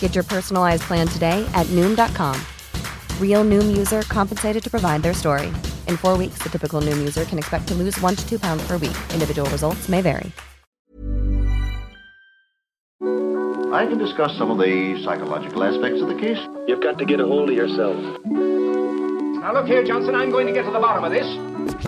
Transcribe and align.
Get 0.00 0.16
your 0.16 0.24
personalized 0.24 0.82
plan 0.82 1.06
today 1.06 1.48
at 1.54 1.68
Noom.com. 1.68 2.36
Real 3.20 3.44
Noom 3.44 3.76
user 3.76 4.02
compensated 4.02 4.64
to 4.64 4.70
provide 4.70 5.02
their 5.02 5.14
story. 5.14 5.52
In 5.86 5.96
four 5.96 6.16
weeks, 6.16 6.38
the 6.42 6.48
typical 6.48 6.80
Noom 6.80 6.98
user 6.98 7.24
can 7.24 7.38
expect 7.38 7.68
to 7.68 7.74
lose 7.74 7.96
one 8.00 8.16
to 8.16 8.28
two 8.28 8.40
pounds 8.40 8.66
per 8.66 8.76
week. 8.76 8.96
Individual 9.12 9.48
results 9.50 9.88
may 9.88 10.00
vary. 10.00 10.32
I 13.70 13.86
can 13.86 13.98
discuss 13.98 14.36
some 14.38 14.50
of 14.50 14.58
the 14.58 15.00
psychological 15.04 15.62
aspects 15.62 16.00
of 16.00 16.08
the 16.08 16.18
case. 16.18 16.38
You've 16.66 16.80
got 16.80 16.98
to 16.98 17.04
get 17.04 17.20
a 17.20 17.26
hold 17.26 17.50
of 17.50 17.54
yourself. 17.54 17.96
Now 18.24 19.52
look 19.52 19.66
here, 19.66 19.84
Johnson, 19.84 20.14
I'm 20.14 20.30
going 20.30 20.46
to 20.46 20.52
get 20.52 20.64
to 20.64 20.70
the 20.72 20.80
bottom 20.80 21.04
of 21.04 21.12
this. 21.12 21.87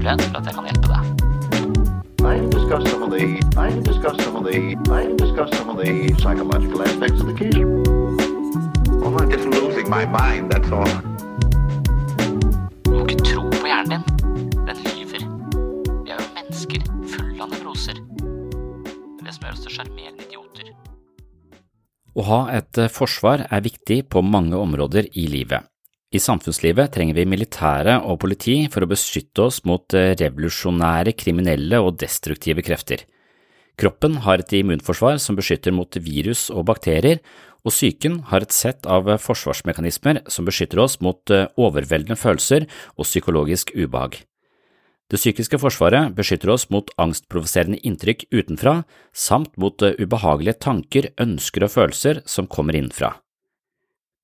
mulighet 0.00 0.22
for 0.32 0.38
at 0.40 0.46
jeg 0.48 0.54
kan 0.56 0.64
hjelpe 0.64 0.88
deg. 0.88 1.04
I 2.20 2.36
discuss 2.54 2.84
some 2.90 3.02
of 3.02 3.10
the 3.12 3.24
I 3.56 3.68
discuss 3.88 4.16
some 4.24 4.36
of 4.36 4.44
the 4.48 4.60
I 4.98 5.02
discuss 5.22 5.50
some 5.56 5.68
of 5.72 5.76
the 5.76 5.92
psychological 6.20 6.82
aspects 6.82 7.20
of 7.20 7.26
the 7.28 7.36
case. 7.40 7.56
Well, 9.00 9.16
I'm 9.20 9.30
just 9.30 9.46
losing 9.46 9.88
my 9.90 10.04
mind, 10.06 10.52
that's 10.52 10.72
all. 10.72 10.92
Du 12.84 12.96
må 12.96 13.04
ikke 13.08 13.24
tro 13.28 13.44
på 13.52 13.66
hjernen 13.68 14.00
din. 14.00 14.04
Den 14.68 14.80
lyver. 14.88 15.26
Vi 16.04 16.14
er 16.14 16.16
jo 16.16 16.28
mennesker 16.36 16.86
fulle 17.12 17.42
av 17.44 17.52
nevroser. 17.52 18.00
Det 18.00 19.20
er 19.20 19.28
det 19.28 19.34
som 19.36 19.48
gjør 19.48 19.58
oss 19.58 19.64
til 19.66 19.76
sjarmerende 19.76 20.28
idioter. 20.28 20.72
Å 22.16 22.28
ha 22.30 22.40
et 22.56 22.80
eh, 22.80 22.92
forsvar 22.92 23.44
er 23.50 23.68
viktig 23.68 24.06
på 24.08 24.24
mange 24.24 24.56
områder 24.56 25.12
i 25.12 25.28
livet. 25.28 25.68
I 26.10 26.18
samfunnslivet 26.18 26.90
trenger 26.90 27.14
vi 27.14 27.24
militære 27.30 28.00
og 28.02 28.18
politi 28.24 28.64
for 28.72 28.82
å 28.82 28.90
beskytte 28.90 29.44
oss 29.46 29.60
mot 29.68 29.94
eh, 29.94 30.16
revolusjonære, 30.18 31.14
kriminelle 31.14 31.78
og 31.78 32.00
destruktive 32.02 32.64
krefter. 32.66 33.04
Kroppen 33.78 34.18
har 34.24 34.42
et 34.42 34.56
immunforsvar 34.58 35.20
som 35.22 35.38
beskytter 35.38 35.72
mot 35.72 36.00
virus 36.02 36.48
og 36.50 36.66
bakterier, 36.72 37.22
og 37.62 37.70
psyken 37.70 38.18
har 38.32 38.42
et 38.42 38.56
sett 38.56 38.88
av 38.90 39.06
forsvarsmekanismer 39.22 40.24
som 40.26 40.48
beskytter 40.48 40.82
oss 40.82 40.98
mot 40.98 41.30
eh, 41.30 41.46
overveldende 41.54 42.18
følelser 42.18 42.66
og 42.96 43.06
psykologisk 43.06 43.70
ubehag. 43.78 44.18
Det 45.10 45.18
psykiske 45.18 45.62
forsvaret 45.62 46.10
beskytter 46.18 46.50
oss 46.50 46.68
mot 46.74 46.90
angstprovoserende 46.98 47.78
inntrykk 47.86 48.26
utenfra, 48.34 48.80
samt 49.14 49.54
mot 49.62 49.78
eh, 49.86 49.94
ubehagelige 50.02 50.58
tanker, 50.66 51.12
ønsker 51.22 51.70
og 51.70 51.76
følelser 51.78 52.24
som 52.26 52.50
kommer 52.50 52.74
innenfra. 52.74 53.14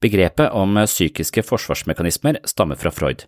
Begrepet 0.02 0.52
om 0.52 0.76
psykiske 0.84 1.40
forsvarsmekanismer 1.46 2.42
stammer 2.44 2.76
fra 2.76 2.92
Freud, 2.92 3.24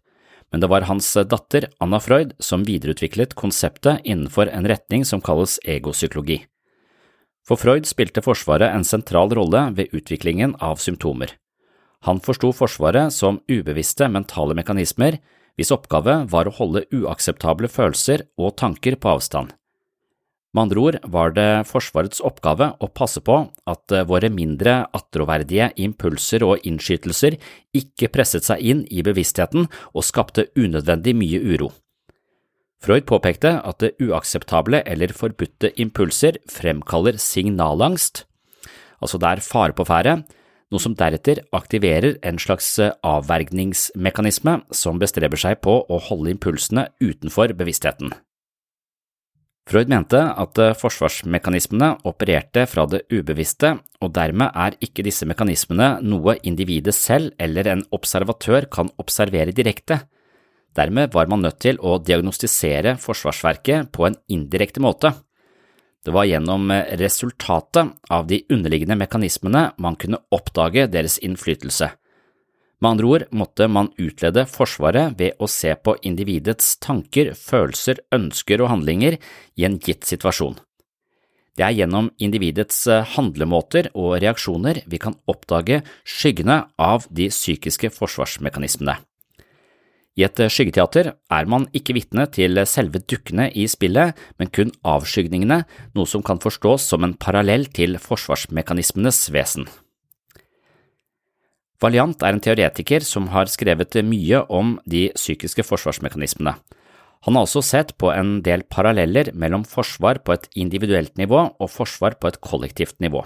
men 0.52 0.60
det 0.60 0.68
var 0.68 0.84
hans 0.88 1.08
datter 1.30 1.70
Anna 1.80 2.00
Freud 2.00 2.34
som 2.44 2.66
videreutviklet 2.68 3.34
konseptet 3.34 4.04
innenfor 4.04 4.52
en 4.52 4.68
retning 4.68 5.04
som 5.08 5.22
kalles 5.24 5.56
egopsykologi. 5.64 6.42
For 7.48 7.56
Freud 7.56 7.88
spilte 7.88 8.20
Forsvaret 8.20 8.74
en 8.74 8.84
sentral 8.84 9.32
rolle 9.32 9.62
ved 9.76 9.94
utviklingen 9.96 10.54
av 10.60 10.76
symptomer. 10.76 11.32
Han 12.04 12.20
forsto 12.20 12.52
Forsvaret 12.52 13.14
som 13.16 13.40
ubevisste 13.48 14.08
mentale 14.12 14.54
mekanismer 14.58 15.16
hvis 15.58 15.72
oppgave 15.74 16.20
var 16.30 16.46
å 16.46 16.54
holde 16.54 16.84
uakseptable 16.94 17.70
følelser 17.72 18.28
og 18.38 18.58
tanker 18.60 19.00
på 19.00 19.16
avstand. 19.16 19.56
Med 20.56 20.62
andre 20.62 20.80
ord 20.80 20.96
var 21.12 21.34
det 21.36 21.66
Forsvarets 21.68 22.22
oppgave 22.24 22.70
å 22.80 22.88
passe 22.88 23.20
på 23.20 23.36
at 23.68 23.94
våre 24.08 24.30
mindre 24.32 24.78
attråverdige 24.96 25.68
impulser 25.84 26.44
og 26.46 26.64
innskytelser 26.66 27.36
ikke 27.76 28.08
presset 28.14 28.46
seg 28.48 28.64
inn 28.64 28.80
i 28.88 29.04
bevisstheten 29.04 29.68
og 29.92 30.06
skapte 30.08 30.46
unødvendig 30.56 31.12
mye 31.20 31.42
uro. 31.52 31.68
Freud 32.80 33.04
påpekte 33.10 33.56
at 33.66 33.82
det 33.82 33.96
uakseptable 34.00 34.80
eller 34.86 35.12
forbudte 35.12 35.72
impulser 35.82 36.38
fremkaller 36.48 37.18
signalangst, 37.20 38.22
altså 39.02 39.18
det 39.18 39.32
er 39.32 39.44
fare 39.44 39.74
på 39.76 39.84
ferde, 39.88 40.20
noe 40.70 40.82
som 40.82 40.94
deretter 40.96 41.42
aktiverer 41.56 42.16
en 42.28 42.38
slags 42.40 42.70
avvergningsmekanisme 42.78 44.60
som 44.70 45.00
bestreber 45.02 45.40
seg 45.40 45.60
på 45.64 45.80
å 45.80 46.00
holde 46.08 46.32
impulsene 46.36 46.86
utenfor 47.02 47.56
bevisstheten. 47.58 48.14
Freud 49.68 49.90
mente 49.92 50.16
at 50.16 50.58
forsvarsmekanismene 50.80 51.90
opererte 52.08 52.62
fra 52.70 52.86
det 52.88 53.02
ubevisste, 53.12 53.74
og 54.00 54.14
dermed 54.16 54.54
er 54.56 54.78
ikke 54.80 55.04
disse 55.04 55.28
mekanismene 55.28 55.98
noe 56.08 56.38
individet 56.48 56.94
selv 56.96 57.34
eller 57.36 57.68
en 57.68 57.82
observatør 57.92 58.70
kan 58.72 58.88
observere 58.96 59.52
direkte. 59.52 60.00
Dermed 60.72 61.12
var 61.12 61.28
man 61.28 61.44
nødt 61.44 61.60
til 61.60 61.80
å 61.84 61.98
diagnostisere 62.00 62.96
forsvarsverket 63.02 63.92
på 63.92 64.08
en 64.08 64.16
indirekte 64.32 64.80
måte. 64.80 65.12
Det 66.00 66.14
var 66.16 66.28
gjennom 66.30 66.70
resultatet 66.96 67.92
av 68.08 68.28
de 68.30 68.40
underliggende 68.48 68.96
mekanismene 68.96 69.72
man 69.76 69.98
kunne 70.00 70.22
oppdage 70.32 70.86
deres 70.88 71.18
innflytelse. 71.20 71.90
Med 72.78 72.90
andre 72.92 73.08
ord 73.10 73.24
måtte 73.34 73.66
man 73.66 73.90
utlede 73.98 74.44
Forsvaret 74.46 75.16
ved 75.18 75.40
å 75.42 75.48
se 75.50 75.72
på 75.74 75.96
individets 76.06 76.76
tanker, 76.84 77.32
følelser, 77.34 77.98
ønsker 78.14 78.62
og 78.62 78.70
handlinger 78.70 79.18
i 79.58 79.66
en 79.66 79.80
gitt 79.82 80.06
situasjon. 80.06 80.60
Det 81.58 81.66
er 81.66 81.74
gjennom 81.74 82.12
individets 82.22 82.84
handlemåter 83.16 83.88
og 83.98 84.20
reaksjoner 84.22 84.84
vi 84.86 85.00
kan 85.02 85.16
oppdage 85.26 85.80
skyggene 86.06 86.60
av 86.78 87.08
de 87.10 87.26
psykiske 87.34 87.90
forsvarsmekanismene. 87.96 88.94
I 90.18 90.24
et 90.26 90.40
skyggeteater 90.50 91.12
er 91.14 91.50
man 91.50 91.66
ikke 91.74 91.94
vitne 91.98 92.24
til 92.34 92.58
selve 92.66 93.02
dukkene 93.02 93.48
i 93.54 93.66
spillet, 93.70 94.14
men 94.38 94.50
kun 94.54 94.72
avskygningene, 94.86 95.60
noe 95.94 96.10
som 96.10 96.24
kan 96.26 96.42
forstås 96.42 96.86
som 96.90 97.06
en 97.06 97.14
parallell 97.18 97.66
til 97.74 97.98
forsvarsmekanismenes 98.02 99.28
vesen. 99.34 99.66
Valiant 101.78 102.24
er 102.26 102.34
en 102.34 102.42
teoretiker 102.42 103.04
som 103.06 103.28
har 103.30 103.50
skrevet 103.50 104.00
mye 104.02 104.42
om 104.50 104.76
de 104.86 105.08
psykiske 105.14 105.62
forsvarsmekanismene. 105.62 106.56
Han 107.26 107.34
har 107.34 107.46
også 107.46 107.62
sett 107.66 107.94
på 107.98 108.10
en 108.14 108.38
del 108.46 108.64
paralleller 108.70 109.32
mellom 109.34 109.64
forsvar 109.66 110.20
på 110.26 110.34
et 110.34 110.48
individuelt 110.58 111.16
nivå 111.18 111.44
og 111.50 111.70
forsvar 111.70 112.18
på 112.18 112.30
et 112.30 112.40
kollektivt 112.42 112.98
nivå. 113.02 113.24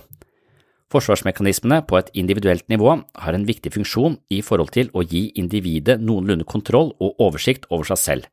Forsvarsmekanismene 0.93 1.81
på 1.89 1.97
et 1.97 2.11
individuelt 2.13 2.67
nivå 2.69 2.99
har 3.25 3.37
en 3.37 3.47
viktig 3.49 3.73
funksjon 3.73 4.19
i 4.29 4.43
forhold 4.45 4.73
til 4.77 4.91
å 4.93 5.05
gi 5.05 5.31
individet 5.41 6.01
noenlunde 6.01 6.45
kontroll 6.45 6.93
og 7.01 7.21
oversikt 7.25 7.65
over 7.71 7.89
seg 7.89 8.01
selv, 8.01 8.27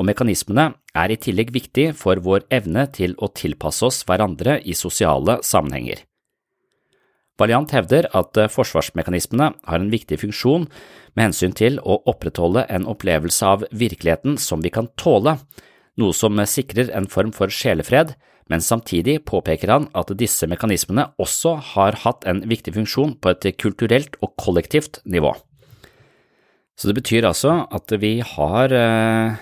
og 0.00 0.08
mekanismene 0.08 0.70
er 0.96 1.12
i 1.12 1.20
tillegg 1.20 1.52
viktig 1.52 1.90
for 2.00 2.20
vår 2.24 2.46
evne 2.48 2.86
til 2.96 3.12
å 3.20 3.28
tilpasse 3.36 3.84
oss 3.84 4.00
hverandre 4.08 4.56
i 4.64 4.76
sosiale 4.76 5.40
sammenhenger. 5.44 6.06
Valiant 7.40 7.72
hevder 7.72 8.08
at 8.16 8.36
eh, 8.36 8.50
forsvarsmekanismene 8.52 9.52
har 9.66 9.80
en 9.80 9.92
viktig 9.92 10.20
funksjon 10.20 10.66
med 11.16 11.30
hensyn 11.30 11.54
til 11.56 11.80
å 11.80 11.98
opprettholde 12.10 12.66
en 12.68 12.86
opplevelse 12.90 13.46
av 13.46 13.64
virkeligheten 13.72 14.36
som 14.40 14.62
vi 14.64 14.72
kan 14.74 14.90
tåle, 15.00 15.38
noe 16.00 16.16
som 16.16 16.38
sikrer 16.46 16.92
en 16.96 17.08
form 17.10 17.32
for 17.36 17.52
sjelefred, 17.52 18.14
men 18.50 18.62
samtidig 18.64 19.20
påpeker 19.28 19.70
han 19.70 19.86
at 19.96 20.10
disse 20.18 20.46
mekanismene 20.50 21.06
også 21.22 21.54
har 21.74 22.00
hatt 22.02 22.26
en 22.28 22.42
viktig 22.50 22.74
funksjon 22.74 23.14
på 23.22 23.32
et 23.32 23.46
kulturelt 23.62 24.18
og 24.24 24.34
kollektivt 24.42 24.98
nivå. 25.06 25.32
Så 26.74 26.88
det 26.88 26.96
betyr 26.96 27.28
altså 27.28 27.60
at 27.70 27.92
vi 28.00 28.18
har 28.24 28.72
eh, 28.74 29.38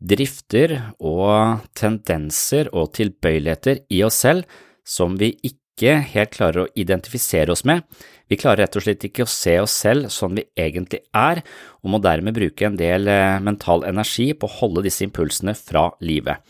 drifter 0.00 0.76
og 1.02 1.66
tendenser 1.76 2.70
og 2.72 2.92
tilbøyeligheter 2.96 3.82
i 3.92 4.02
oss 4.06 4.20
selv 4.24 4.46
som 4.86 5.16
vi 5.20 5.32
ikke 5.42 5.65
ikke 5.76 5.96
helt 6.14 6.32
klarer 6.32 6.62
å 6.64 6.70
identifisere 6.72 7.52
oss 7.52 7.62
med. 7.68 7.84
Vi 8.32 8.38
klarer 8.40 8.64
rett 8.64 8.78
og 8.78 8.86
slett 8.86 9.04
ikke 9.04 9.26
å 9.26 9.30
se 9.30 9.58
oss 9.60 9.74
selv 9.84 10.08
sånn 10.10 10.38
vi 10.38 10.46
egentlig 10.56 11.02
er, 11.12 11.42
og 11.84 11.92
må 11.92 12.00
dermed 12.02 12.34
bruke 12.34 12.64
en 12.66 12.78
del 12.80 13.06
eh, 13.12 13.36
mental 13.44 13.84
energi 13.84 14.32
på 14.32 14.48
å 14.48 14.56
holde 14.62 14.86
disse 14.88 15.04
impulsene 15.04 15.52
fra 15.54 15.90
livet. 16.00 16.40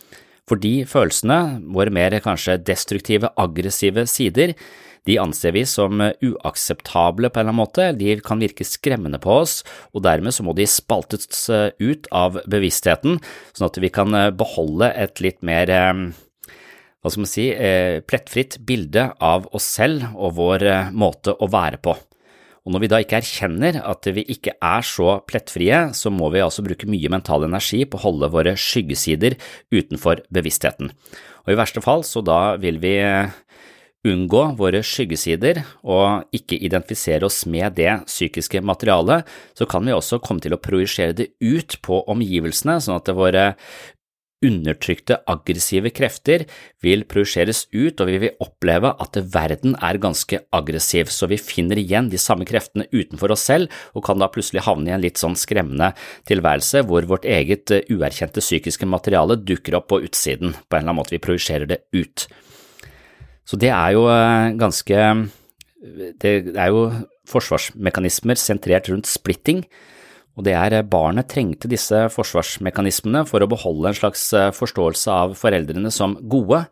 Fordi 0.46 0.84
følelsene, 0.87 1.58
våre 1.75 1.90
mer 1.90 2.14
kanskje 2.23 2.61
destruktive, 2.62 3.32
aggressive 3.34 4.06
sider, 4.06 4.55
de 5.06 5.19
anser 5.23 5.55
vi 5.55 5.62
som 5.67 6.00
uakseptable 6.00 7.31
på 7.31 7.38
en 7.38 7.44
eller 7.44 7.52
annen 7.52 7.61
måte, 7.61 7.88
de 7.99 8.17
kan 8.26 8.43
virke 8.43 8.67
skremmende 8.67 9.20
på 9.22 9.40
oss, 9.43 9.61
og 9.94 10.02
dermed 10.06 10.34
så 10.34 10.46
må 10.46 10.55
de 10.55 10.67
spaltes 10.70 11.49
eh, 11.50 11.72
ut 11.82 12.06
av 12.14 12.38
bevisstheten, 12.46 13.19
sånn 13.52 13.69
at 13.69 13.82
vi 13.82 13.90
kan 13.90 14.14
eh, 14.14 14.31
beholde 14.34 14.94
et 14.94 15.22
litt 15.22 15.43
mer 15.46 15.75
hva 17.06 17.12
skal 17.14 17.23
man 17.23 17.31
si, 17.31 17.47
eh, 17.55 18.00
plettfritt 18.03 18.58
bilde 18.67 19.12
av 19.23 19.47
oss 19.55 19.69
selv 19.79 20.08
og 20.17 20.35
vår 20.41 20.67
eh, 20.67 20.91
måte 20.91 21.37
å 21.38 21.47
være 21.47 21.79
på. 21.79 21.94
Og 22.67 22.75
når 22.75 22.82
vi 22.82 22.88
da 22.91 22.99
ikke 22.99 23.20
erkjenner 23.20 23.79
at 23.87 24.08
vi 24.11 24.25
ikke 24.26 24.56
er 24.58 24.82
så 24.82 25.20
plettfrie, 25.23 25.85
så 25.94 26.11
må 26.11 26.32
vi 26.35 26.43
altså 26.43 26.64
bruke 26.67 26.88
mye 26.91 27.12
mental 27.14 27.47
energi 27.47 27.85
på 27.87 28.00
å 28.00 28.06
holde 28.08 28.32
våre 28.35 28.56
skyggesider 28.58 29.38
utenfor 29.70 30.25
bevisstheten. 30.35 30.91
Og 31.47 31.55
i 31.55 31.58
verste 31.61 31.82
fall 31.85 32.03
så 32.03 32.25
da 32.26 32.56
vil 32.58 32.82
vi 32.82 32.97
eh, 32.99 33.31
unngå 34.06 34.43
våre 34.58 34.82
skyggesider 34.87 35.62
og 35.87 36.35
ikke 36.35 36.58
identifisere 36.58 37.26
oss 37.26 37.44
med 37.47 37.79
det 37.79 37.93
psykiske 38.06 38.62
materialet, 38.67 39.26
så 39.55 39.67
kan 39.70 39.87
vi 39.87 39.94
også 39.94 40.19
komme 40.25 40.43
til 40.43 40.56
å 40.56 40.62
projisere 40.62 41.14
det 41.17 41.31
ut 41.38 41.79
på 41.87 42.03
omgivelsene, 42.11 42.81
sånn 42.82 42.99
at 42.99 43.14
våre 43.14 43.53
undertrykte 44.46 45.19
aggressive 45.31 45.90
krefter 45.94 46.44
vil 46.84 47.04
projiseres 47.08 47.64
ut, 47.75 48.00
og 48.00 48.08
vi 48.08 48.19
vil 48.22 48.43
oppleve 48.43 48.93
at 49.02 49.19
verden 49.34 49.76
er 49.84 50.00
ganske 50.02 50.40
aggressiv, 50.54 51.10
så 51.12 51.28
vi 51.31 51.40
finner 51.40 51.81
igjen 51.81 52.10
de 52.12 52.20
samme 52.20 52.46
kreftene 52.48 52.88
utenfor 52.93 53.34
oss 53.34 53.46
selv 53.50 53.72
og 53.94 54.04
kan 54.06 54.20
da 54.22 54.31
plutselig 54.32 54.64
havne 54.66 54.93
i 54.93 54.96
en 54.96 55.04
litt 55.04 55.20
sånn 55.20 55.37
skremmende 55.38 55.93
tilværelse 56.28 56.84
hvor 56.87 57.08
vårt 57.10 57.26
eget 57.28 57.72
eh, 57.75 57.84
uerkjente 57.93 58.44
psykiske 58.44 58.88
materiale 58.88 59.38
dukker 59.40 59.78
opp 59.81 59.90
på 59.93 60.02
utsiden, 60.06 60.54
på 60.54 60.76
en 60.76 60.82
eller 60.82 60.93
annen 60.93 61.00
måte 61.00 61.16
vi 61.16 61.22
projiserer 61.22 61.69
det 61.70 61.82
ut. 61.96 62.28
Så 63.46 63.58
det 63.60 63.70
er 63.75 63.94
jo 63.94 64.06
eh, 64.10 64.54
ganske 64.58 65.02
Det 66.19 66.31
er 66.56 66.70
jo 66.72 66.88
forsvarsmekanismer 67.31 68.38
sentrert 68.40 68.88
rundt 68.90 69.06
splitting 69.06 69.60
og 70.37 70.44
det 70.47 70.55
er 70.56 70.77
eh, 70.77 70.87
barnet 70.87 71.31
trengte 71.33 71.71
disse 71.71 72.06
forsvarsmekanismene 72.12 73.25
for 73.29 73.43
å 73.43 73.50
beholde 73.50 73.91
en 73.91 73.99
slags 73.99 74.29
eh, 74.37 74.53
forståelse 74.55 75.12
av 75.12 75.37
foreldrene 75.41 75.93
som 75.94 76.19
gode, 76.29 76.67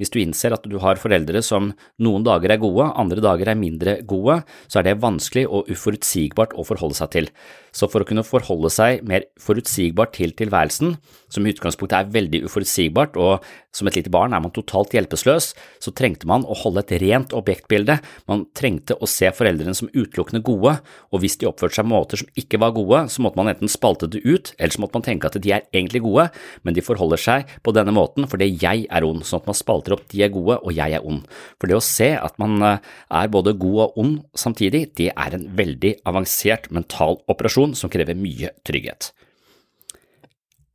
hvis 0.00 0.12
du 0.12 0.18
innser 0.20 0.54
at 0.56 0.66
du 0.68 0.76
har 0.82 1.00
foreldre 1.00 1.40
som 1.44 1.70
noen 2.02 2.24
dager 2.26 2.52
er 2.52 2.60
gode, 2.60 2.88
andre 3.00 3.22
dager 3.24 3.52
er 3.52 3.60
mindre 3.60 3.98
gode, 4.08 4.42
så 4.68 4.80
er 4.80 4.90
det 4.90 4.98
vanskelig 5.04 5.46
og 5.48 5.70
uforutsigbart 5.72 6.56
å 6.56 6.64
forholde 6.68 6.98
seg 6.98 7.12
til. 7.14 7.30
Så 7.76 7.88
for 7.92 8.00
å 8.00 8.08
kunne 8.08 8.24
forholde 8.24 8.70
seg 8.72 9.02
mer 9.08 9.26
forutsigbart 9.40 10.14
til 10.16 10.32
tilværelsen, 10.36 10.96
som 11.32 11.44
i 11.44 11.52
utgangspunktet 11.52 11.98
er 11.98 12.12
veldig 12.14 12.42
uforutsigbart, 12.48 13.18
og 13.20 13.44
som 13.76 13.88
et 13.88 13.98
lite 13.98 14.12
barn 14.12 14.32
er 14.32 14.40
man 14.40 14.54
totalt 14.56 14.94
hjelpeløs, 14.96 15.50
så 15.82 15.92
trengte 15.92 16.28
man 16.28 16.46
å 16.48 16.56
holde 16.56 16.80
et 16.84 16.94
rent 17.02 17.34
objektbilde, 17.36 17.98
man 18.30 18.46
trengte 18.56 18.96
å 18.96 19.08
se 19.10 19.28
foreldrene 19.36 19.76
som 19.76 19.90
utelukkende 19.92 20.40
gode, 20.46 20.78
og 21.12 21.22
hvis 21.22 21.36
de 21.40 21.48
oppførte 21.50 21.76
seg 21.76 21.88
på 21.88 21.92
måter 21.92 22.22
som 22.22 22.40
ikke 22.40 22.60
var 22.62 22.72
gode, 22.76 23.02
så 23.12 23.24
måtte 23.24 23.40
man 23.40 23.52
enten 23.52 23.70
spalte 23.72 24.08
det 24.08 24.24
ut, 24.24 24.54
eller 24.56 24.72
så 24.72 24.84
måtte 24.84 24.96
man 24.96 25.06
tenke 25.06 25.28
at 25.28 25.36
de 25.42 25.52
er 25.52 25.68
egentlig 25.74 26.04
gode, 26.06 26.30
men 26.64 26.76
de 26.76 26.84
forholder 26.84 27.20
seg 27.20 27.52
på 27.60 27.76
denne 27.76 27.94
måten 27.96 28.28
fordi 28.30 28.48
jeg 28.54 28.86
er 28.88 29.06
ond, 29.06 29.24
sånn 29.26 29.42
at 29.42 29.50
man 29.50 29.58
spalter 29.58 29.85
opp 29.94 30.08
de 30.10 30.24
er 30.24 30.32
gode 30.34 30.58
og 30.58 30.74
jeg 30.74 30.96
er 30.96 31.06
ond. 31.06 31.22
For 31.60 31.70
det 31.70 31.78
å 31.78 31.84
se 31.84 32.10
at 32.18 32.34
man 32.42 32.58
eh, 32.64 32.82
er 33.20 33.30
både 33.32 33.54
god 33.60 33.78
og 33.86 34.00
ond 34.02 34.18
samtidig, 34.34 34.88
det 34.98 35.12
er 35.12 35.36
en 35.36 35.46
veldig 35.58 35.94
avansert 36.08 36.66
mental 36.74 37.20
operasjon 37.30 37.76
som 37.78 37.92
krever 37.92 38.18
mye 38.18 38.50
trygghet. 38.66 39.12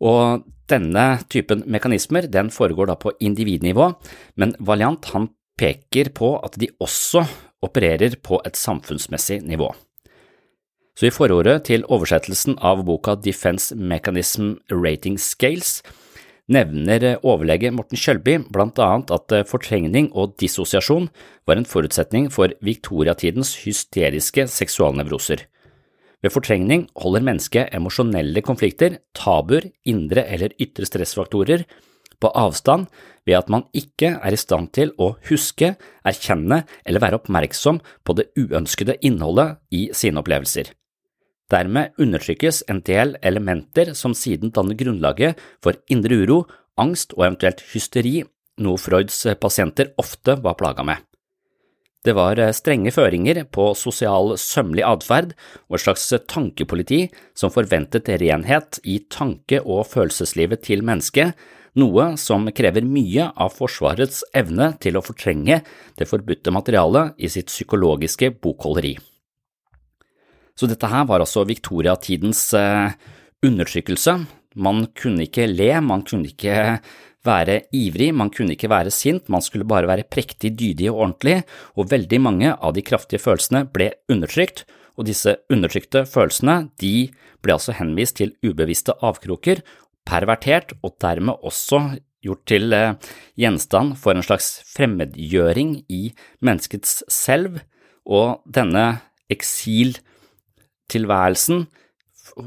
Og 0.02 0.48
denne 0.72 1.06
typen 1.30 1.66
mekanismer 1.69 2.25
den 2.31 2.50
foregår 2.54 2.90
da 2.90 2.98
på 2.98 3.13
individnivå, 3.22 3.92
men 4.40 4.56
Valiant 4.60 5.12
han 5.13 5.30
peker 5.60 6.10
på 6.16 6.34
at 6.42 6.58
de 6.58 6.72
også 6.81 7.25
opererer 7.62 8.18
på 8.24 8.40
et 8.48 8.58
samfunnsmessig 8.58 9.42
nivå. 9.46 9.69
Så 10.98 11.08
i 11.08 11.13
forordet 11.13 11.63
til 11.69 11.86
oversettelsen 11.88 12.58
av 12.60 12.84
boka 12.86 13.16
Defense 13.16 13.75
Mechanism 13.78 14.56
Rating 14.72 15.19
Scales 15.22 15.80
nevner 16.51 17.06
overlege 17.24 17.71
Morten 17.74 18.00
Kjølby 18.00 18.38
blant 18.51 18.80
annet 18.81 19.13
at 19.15 19.33
fortrengning 19.50 20.09
og 20.12 20.36
dissosiasjon 20.42 21.07
var 21.48 21.59
en 21.59 21.68
forutsetning 21.68 22.27
for 22.33 22.53
viktoriatidens 22.65 23.56
hysteriske 23.63 24.45
seksualnevroser. 24.51 25.45
Ved 26.22 26.34
fortrengning 26.36 26.86
holder 27.01 27.24
mennesket 27.25 27.72
emosjonelle 27.74 28.43
konflikter, 28.46 29.00
tabuer, 29.17 29.72
indre 29.89 30.27
eller 30.29 30.53
ytre 30.62 30.86
stressfaktorer 30.86 31.65
på 32.22 32.29
avstand 32.38 32.91
ved 33.25 33.39
at 33.39 33.50
man 33.50 33.65
ikke 33.77 34.13
er 34.20 34.36
i 34.36 34.39
stand 34.39 34.70
til 34.77 34.93
å 35.01 35.15
huske, 35.29 35.74
erkjenne 36.05 36.63
eller 36.86 37.01
være 37.01 37.22
oppmerksom 37.22 37.81
på 38.05 38.17
det 38.17 38.29
uønskede 38.38 39.00
innholdet 39.01 39.58
i 39.74 39.88
sine 39.98 40.22
opplevelser. 40.22 40.70
Dermed 41.51 41.98
undertrykkes 42.00 42.63
en 42.72 42.79
del 42.88 43.17
elementer 43.22 43.93
som 43.98 44.15
siden 44.15 44.53
danner 44.55 44.77
grunnlaget 44.79 45.39
for 45.63 45.75
indre 45.91 46.22
uro, 46.24 46.43
angst 46.79 47.15
og 47.17 47.25
eventuelt 47.27 47.63
hysteri, 47.74 48.22
noe 48.62 48.79
Freuds 48.79 49.25
pasienter 49.41 49.91
ofte 50.00 50.38
var 50.43 50.55
plaga 50.60 50.86
med. 50.88 51.01
Det 52.01 52.15
var 52.17 52.39
eh, 52.41 52.53
strenge 52.55 52.93
føringer 52.93 53.43
på 53.53 53.72
sosial 53.77 54.34
sømmelig 54.41 54.86
atferd 54.88 55.36
og 55.70 55.77
et 55.77 55.84
slags 55.84 56.08
tankepoliti 56.31 57.03
som 57.38 57.53
forventet 57.53 58.10
renhet 58.24 58.79
i 58.89 58.98
tanke- 59.12 59.62
og 59.62 59.86
følelseslivet 59.91 60.63
til 60.65 60.81
mennesket, 60.88 61.36
noe 61.77 62.10
som 62.20 62.50
krever 62.51 62.84
mye 62.84 63.29
av 63.38 63.53
Forsvarets 63.55 64.25
evne 64.36 64.74
til 64.81 64.98
å 64.98 65.05
fortrenge 65.05 65.62
det 66.00 66.10
forbudte 66.10 66.51
materialet 66.51 67.22
i 67.22 67.29
sitt 67.31 67.53
psykologiske 67.53 68.34
bokholderi. 68.41 68.98
Så 70.62 70.68
dette 70.70 70.86
her 70.86 71.08
var 71.10 71.24
altså 71.24 71.41
viktoriatidens 71.50 72.51
eh, 72.53 72.91
undertrykkelse. 73.41 74.13
Man 74.62 74.84
kunne 74.94 75.25
ikke 75.25 75.48
le, 75.50 75.72
man 75.82 76.03
kunne 76.06 76.30
ikke 76.30 76.75
være 77.25 77.56
ivrig, 77.74 78.12
man 78.13 78.30
kunne 78.30 78.53
ikke 78.53 78.70
være 78.70 78.94
sint, 78.94 79.25
man 79.25 79.41
skulle 79.41 79.65
bare 79.65 79.89
være 79.89 80.06
prektig, 80.06 80.51
dydig 80.60 80.91
og 80.91 81.00
ordentlig, 81.08 81.39
og 81.74 81.89
veldig 81.89 82.20
mange 82.22 82.51
av 82.53 82.75
de 82.77 82.84
kraftige 82.86 83.24
følelsene 83.24 83.63
ble 83.74 83.89
undertrykt, 84.13 84.68
og 85.01 85.10
disse 85.10 85.34
undertrykte 85.50 86.03
følelsene 86.06 86.68
de 86.82 87.10
ble 87.41 87.58
altså 87.58 87.74
henvist 87.80 88.20
til 88.22 88.36
ubevisste 88.46 88.94
avkroker, 89.01 89.63
pervertert 90.06 90.75
og 90.86 90.94
dermed 91.01 91.41
også 91.41 91.82
gjort 92.22 92.46
til 92.46 92.70
eh, 92.77 92.94
gjenstand 93.34 93.98
for 93.98 94.13
en 94.13 94.30
slags 94.30 94.60
fremmedgjøring 94.75 95.80
i 95.89 96.03
menneskets 96.46 97.00
selv, 97.10 97.63
og 98.06 98.46
denne 98.46 99.01
eksiltilværelsen 100.91 101.67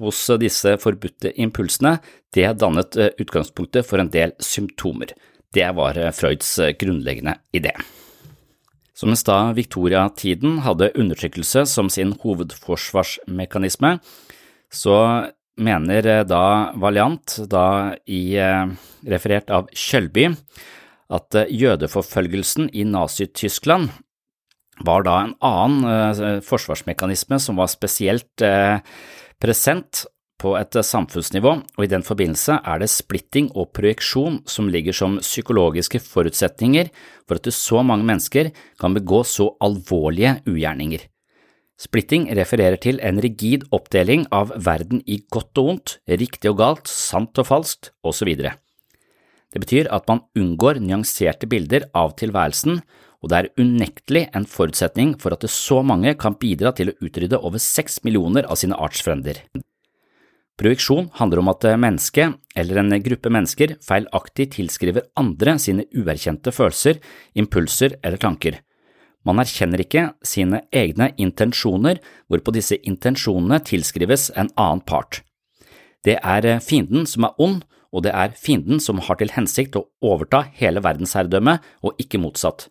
hos 0.01 0.31
disse 0.41 0.77
forbudte 0.81 1.33
impulsene, 1.37 1.99
det 2.33 2.59
dannet 2.61 2.97
eh, 2.97 3.13
utgangspunktet 3.21 3.87
for 3.87 4.01
en 4.01 4.11
del 4.11 4.33
symptomer. 4.41 5.13
Det 5.53 5.67
var 5.77 5.97
eh, 5.97 6.13
Freuds 6.13 6.59
eh, 6.59 6.75
grunnleggende 6.77 7.37
idé. 7.53 7.73
Så 8.95 9.07
mens 9.07 9.25
da 9.25 9.53
Victoria-tiden 9.53 10.61
hadde 10.63 10.93
undertrykkelse 10.95 11.67
som 11.67 11.91
sin 11.91 12.15
hovedforsvarsmekanisme, 12.23 13.99
så 14.71 15.31
mener 15.57 16.25
da 16.25 16.73
Valiant, 16.79 17.41
da 17.51 17.97
i 18.07 18.39
referert 19.07 19.51
av 19.51 19.67
Kjølby, 19.75 20.29
at 21.11 21.37
jødeforfølgelsen 21.51 22.71
i 22.73 22.87
Nazi-Tyskland 22.87 23.91
var 24.83 25.05
da 25.07 25.21
en 25.23 25.37
annen 25.45 26.41
forsvarsmekanisme 26.43 27.39
som 27.39 27.61
var 27.61 27.71
spesielt 27.71 28.43
present 29.39 30.05
på 30.45 30.57
et 30.59 30.77
samfunnsnivå, 30.85 31.53
og 31.79 31.85
i 31.85 31.91
den 31.91 32.03
forbindelse 32.05 32.59
er 32.67 32.83
det 32.83 32.91
splitting 32.93 33.49
og 33.55 33.71
projeksjon 33.77 34.41
som 34.51 34.69
ligger 34.69 34.97
som 34.97 35.17
psykologiske 35.23 36.03
forutsetninger 36.05 36.91
for 37.29 37.39
at 37.39 37.49
så 37.55 37.85
mange 37.87 38.07
mennesker 38.09 38.51
kan 38.81 38.97
begå 38.97 39.23
så 39.25 39.53
alvorlige 39.65 40.41
ugjerninger. 40.51 41.07
Splitting 41.81 42.29
refererer 42.39 42.79
til 42.79 43.01
en 43.03 43.19
rigid 43.23 43.65
oppdeling 43.75 44.29
av 44.35 44.53
verden 44.63 45.01
i 45.11 45.23
godt 45.33 45.59
og 45.59 45.71
vondt, 45.71 45.97
riktig 46.07 46.53
og 46.53 46.61
galt, 46.61 46.91
sant 46.91 47.39
og 47.41 47.49
falskt, 47.49 47.91
osv. 48.07 48.31
Det 49.55 49.63
betyr 49.63 49.91
at 49.95 50.07
man 50.11 50.23
unngår 50.39 50.79
nyanserte 50.83 51.49
bilder 51.51 51.89
av 51.95 52.15
tilværelsen, 52.19 52.83
og 53.25 53.31
det 53.33 53.39
er 53.39 53.53
unektelig 53.57 54.27
en 54.37 54.45
forutsetning 54.45 55.15
for 55.21 55.33
at 55.33 55.47
så 55.49 55.81
mange 55.87 56.13
kan 56.21 56.37
bidra 56.37 56.75
til 56.77 56.93
å 56.93 56.97
utrydde 57.01 57.41
over 57.41 57.63
seks 57.63 58.03
millioner 58.05 58.45
av 58.45 58.61
sine 58.61 58.77
artsfrender. 58.77 59.41
Projeksjon 60.61 61.09
handler 61.17 61.41
om 61.41 61.49
at 61.51 61.65
mennesket, 61.81 62.37
eller 62.55 62.79
en 62.83 62.93
gruppe 63.03 63.33
mennesker, 63.33 63.79
feilaktig 63.83 64.51
tilskriver 64.55 65.09
andre 65.19 65.57
sine 65.59 65.89
uerkjente 65.97 66.53
følelser, 66.55 67.01
impulser 67.35 67.97
eller 68.05 68.21
tanker. 68.23 68.61
Man 69.25 69.41
erkjenner 69.41 69.81
ikke 69.81 70.11
sine 70.23 70.61
egne 70.69 71.09
intensjoner, 71.17 71.99
hvorpå 72.29 72.53
disse 72.55 72.77
intensjonene 72.85 73.63
tilskrives 73.65 74.29
en 74.37 74.53
annen 74.53 74.85
part. 74.85 75.23
Det 76.05 76.21
er 76.21 76.61
fienden 76.61 77.09
som 77.09 77.25
er 77.25 77.41
ond, 77.41 77.65
og 77.95 78.05
det 78.05 78.13
er 78.13 78.37
fienden 78.37 78.83
som 78.85 79.01
har 79.01 79.17
til 79.17 79.33
hensikt 79.33 79.79
å 79.81 79.87
overta 80.05 80.45
hele 80.61 80.85
verdensherredømmet, 80.85 81.65
og 81.83 81.97
ikke 81.99 82.21
motsatt. 82.21 82.69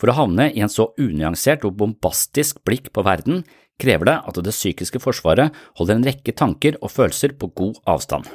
For 0.00 0.10
å 0.10 0.16
havne 0.18 0.48
i 0.50 0.62
en 0.64 0.72
så 0.72 0.88
unyansert 1.00 1.64
og 1.66 1.76
bombastisk 1.78 2.62
blikk 2.66 2.90
på 2.94 3.04
verden, 3.06 3.44
krever 3.80 4.10
det 4.10 4.16
at 4.28 4.40
det 4.46 4.54
psykiske 4.54 5.00
forsvaret 5.02 5.54
holder 5.78 5.98
en 5.98 6.08
rekke 6.08 6.34
tanker 6.36 6.78
og 6.80 6.92
følelser 6.94 7.34
på 7.38 7.50
god 7.54 7.78
avstand. 7.90 8.26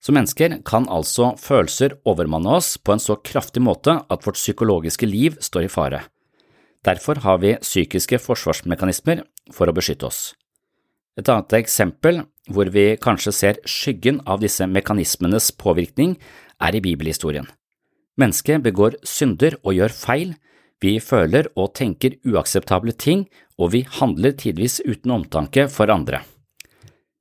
Som 0.00 0.16
mennesker 0.16 0.62
kan 0.64 0.86
altså 0.88 1.34
følelser 1.36 1.98
overmanne 2.08 2.54
oss 2.56 2.76
på 2.80 2.94
en 2.94 3.02
så 3.02 3.18
kraftig 3.20 3.60
måte 3.62 3.98
at 4.00 4.26
vårt 4.26 4.40
psykologiske 4.40 5.06
liv 5.06 5.36
står 5.44 5.66
i 5.66 5.72
fare. 5.72 6.00
Derfor 6.86 7.20
har 7.20 7.42
vi 7.42 7.58
psykiske 7.60 8.22
forsvarsmekanismer 8.24 9.26
for 9.52 9.68
å 9.68 9.76
beskytte 9.76 10.08
oss. 10.08 10.20
Et 11.20 11.28
annet 11.28 11.52
eksempel 11.58 12.22
hvor 12.48 12.70
vi 12.72 12.94
kanskje 12.96 13.34
ser 13.36 13.60
skyggen 13.68 14.22
av 14.24 14.40
disse 14.40 14.64
mekanismenes 14.64 15.50
påvirkning, 15.60 16.16
er 16.60 16.76
i 16.76 16.80
bibelhistorien. 16.84 17.46
Mennesket 18.18 18.64
begår 18.64 18.96
synder 19.06 19.56
og 19.62 19.76
gjør 19.76 19.94
feil, 19.94 20.34
vi 20.80 20.96
føler 21.04 21.50
og 21.60 21.74
tenker 21.76 22.16
uakseptable 22.24 22.94
ting, 22.96 23.26
og 23.60 23.74
vi 23.74 23.84
handler 24.00 24.32
tidvis 24.32 24.80
uten 24.86 25.12
omtanke 25.12 25.68
for 25.68 25.92
andre. 25.92 26.22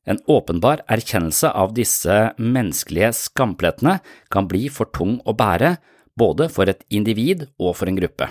En 0.08 0.18
åpenbar 0.32 0.86
erkjennelse 0.90 1.52
av 1.52 1.76
disse 1.78 2.16
menneskelige 2.40 3.12
skamplettene 3.18 4.00
kan 4.32 4.48
bli 4.50 4.70
for 4.74 4.90
tung 4.96 5.20
å 5.28 5.36
bære, 5.38 5.76
både 6.18 6.48
for 6.52 6.72
et 6.72 6.82
individ 6.90 7.46
og 7.60 7.76
for 7.78 7.92
en 7.92 8.00
gruppe. 8.00 8.30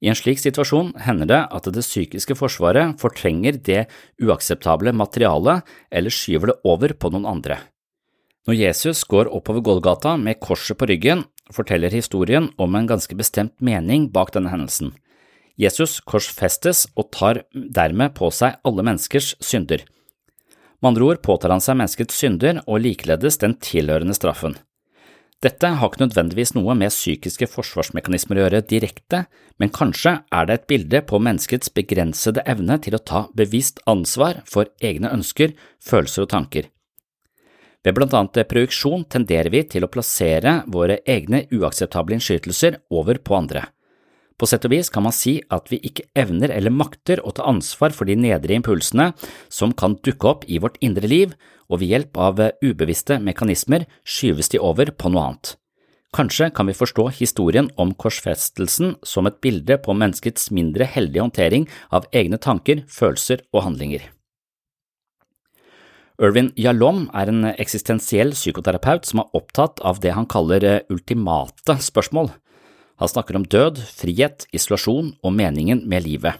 I 0.00 0.08
en 0.08 0.16
slik 0.16 0.40
situasjon 0.40 0.94
hender 1.04 1.28
det 1.28 1.40
at 1.52 1.66
det 1.74 1.84
psykiske 1.84 2.34
forsvaret 2.38 2.96
fortrenger 3.02 3.58
det 3.60 3.82
uakseptable 4.22 4.94
materialet 4.96 5.66
eller 5.92 6.14
skyver 6.14 6.54
det 6.54 6.56
over 6.64 6.94
på 6.96 7.10
noen 7.12 7.28
andre. 7.28 7.58
Når 8.48 8.56
Jesus 8.56 9.04
går 9.04 9.28
oppover 9.28 9.60
Golgata 9.60 10.14
med 10.16 10.40
korset 10.40 10.78
på 10.80 10.88
ryggen, 10.88 11.26
forteller 11.54 11.92
historien 11.94 12.50
om 12.58 12.74
en 12.74 12.88
ganske 12.90 13.16
bestemt 13.18 13.56
mening 13.60 14.08
bak 14.14 14.32
denne 14.34 14.52
hendelsen. 14.52 14.94
Jesus 15.60 15.98
korsfestes 16.08 16.86
og 16.96 17.10
tar 17.12 17.42
dermed 17.52 18.14
på 18.16 18.30
seg 18.32 18.56
alle 18.64 18.84
menneskers 18.86 19.34
synder. 19.44 19.84
Med 20.80 20.94
andre 20.94 21.10
ord 21.10 21.20
påtar 21.22 21.52
han 21.52 21.60
seg 21.60 21.76
menneskets 21.76 22.16
synder 22.16 22.62
og 22.64 22.80
likeledes 22.86 23.36
den 23.42 23.58
tilhørende 23.60 24.16
straffen. 24.16 24.56
Dette 25.40 25.70
har 25.72 25.88
ikke 25.88 26.02
nødvendigvis 26.02 26.52
noe 26.52 26.74
med 26.76 26.92
psykiske 26.92 27.46
forsvarsmekanismer 27.48 28.36
å 28.36 28.42
gjøre 28.42 28.64
direkte, 28.68 29.22
men 29.56 29.72
kanskje 29.72 30.18
er 30.28 30.48
det 30.48 30.58
et 30.58 30.66
bilde 30.68 31.00
på 31.08 31.20
menneskets 31.20 31.72
begrensede 31.72 32.44
evne 32.48 32.76
til 32.84 32.96
å 32.96 33.00
ta 33.00 33.22
bevisst 33.36 33.80
ansvar 33.88 34.42
for 34.48 34.68
egne 34.84 35.12
ønsker, 35.16 35.54
følelser 35.80 36.26
og 36.26 36.32
tanker. 36.34 36.68
Ved 37.84 37.96
blant 37.96 38.14
annet 38.16 38.44
projeksjon 38.48 39.06
tenderer 39.08 39.48
vi 39.52 39.62
til 39.64 39.86
å 39.86 39.90
plassere 39.92 40.60
våre 40.68 40.98
egne 41.08 41.46
uakseptable 41.48 42.18
innskytelser 42.18 42.82
over 42.92 43.20
på 43.24 43.38
andre. 43.38 43.64
På 44.40 44.48
sett 44.48 44.64
og 44.64 44.72
vis 44.72 44.88
kan 44.92 45.04
man 45.04 45.12
si 45.12 45.34
at 45.52 45.68
vi 45.68 45.76
ikke 45.84 46.06
evner 46.16 46.52
eller 46.54 46.72
makter 46.72 47.20
å 47.20 47.32
ta 47.36 47.44
ansvar 47.48 47.92
for 47.92 48.08
de 48.08 48.16
nedre 48.16 48.56
impulsene 48.56 49.10
som 49.52 49.72
kan 49.76 49.98
dukke 50.00 50.28
opp 50.28 50.46
i 50.48 50.60
vårt 50.60 50.78
indre 50.80 51.08
liv, 51.08 51.34
og 51.68 51.82
ved 51.82 51.92
hjelp 51.92 52.20
av 52.20 52.40
ubevisste 52.64 53.20
mekanismer 53.20 53.84
skyves 54.02 54.48
de 54.52 54.60
over 54.60 54.90
på 54.96 55.12
noe 55.12 55.26
annet. 55.28 55.56
Kanskje 56.16 56.48
kan 56.50 56.66
vi 56.66 56.74
forstå 56.74 57.04
historien 57.20 57.68
om 57.78 57.92
korsfestelsen 57.94 58.96
som 59.06 59.28
et 59.28 59.38
bilde 59.44 59.76
på 59.78 59.94
menneskets 59.94 60.50
mindre 60.50 60.88
heldige 60.88 61.22
håndtering 61.22 61.68
av 61.94 62.08
egne 62.10 62.40
tanker, 62.40 62.82
følelser 62.90 63.44
og 63.54 63.68
handlinger. 63.68 64.08
Irvin 66.20 66.50
Yalom 66.60 67.06
er 67.16 67.30
en 67.32 67.46
eksistensiell 67.54 68.34
psykoterapeut 68.36 69.06
som 69.08 69.22
er 69.22 69.36
opptatt 69.38 69.80
av 69.80 70.02
det 70.04 70.12
han 70.12 70.28
kaller 70.28 70.82
ultimate 70.92 71.78
spørsmål. 71.80 72.28
Han 73.00 73.08
snakker 73.08 73.38
om 73.38 73.46
død, 73.48 73.80
frihet, 73.96 74.44
isolasjon 74.52 75.14
og 75.24 75.32
meningen 75.32 75.80
med 75.88 76.04
livet. 76.04 76.36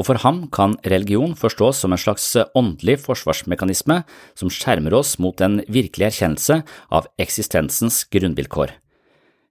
Og 0.00 0.08
for 0.08 0.18
ham 0.24 0.46
kan 0.48 0.78
religion 0.88 1.36
forstås 1.36 1.82
som 1.84 1.92
en 1.92 2.00
slags 2.00 2.24
åndelig 2.56 2.96
forsvarsmekanisme 3.04 4.00
som 4.32 4.50
skjermer 4.50 4.96
oss 4.96 5.18
mot 5.20 5.36
en 5.44 5.60
virkelig 5.68 6.08
erkjennelse 6.08 6.62
av 6.88 7.10
eksistensens 7.20 8.00
grunnvilkår. 8.08 8.72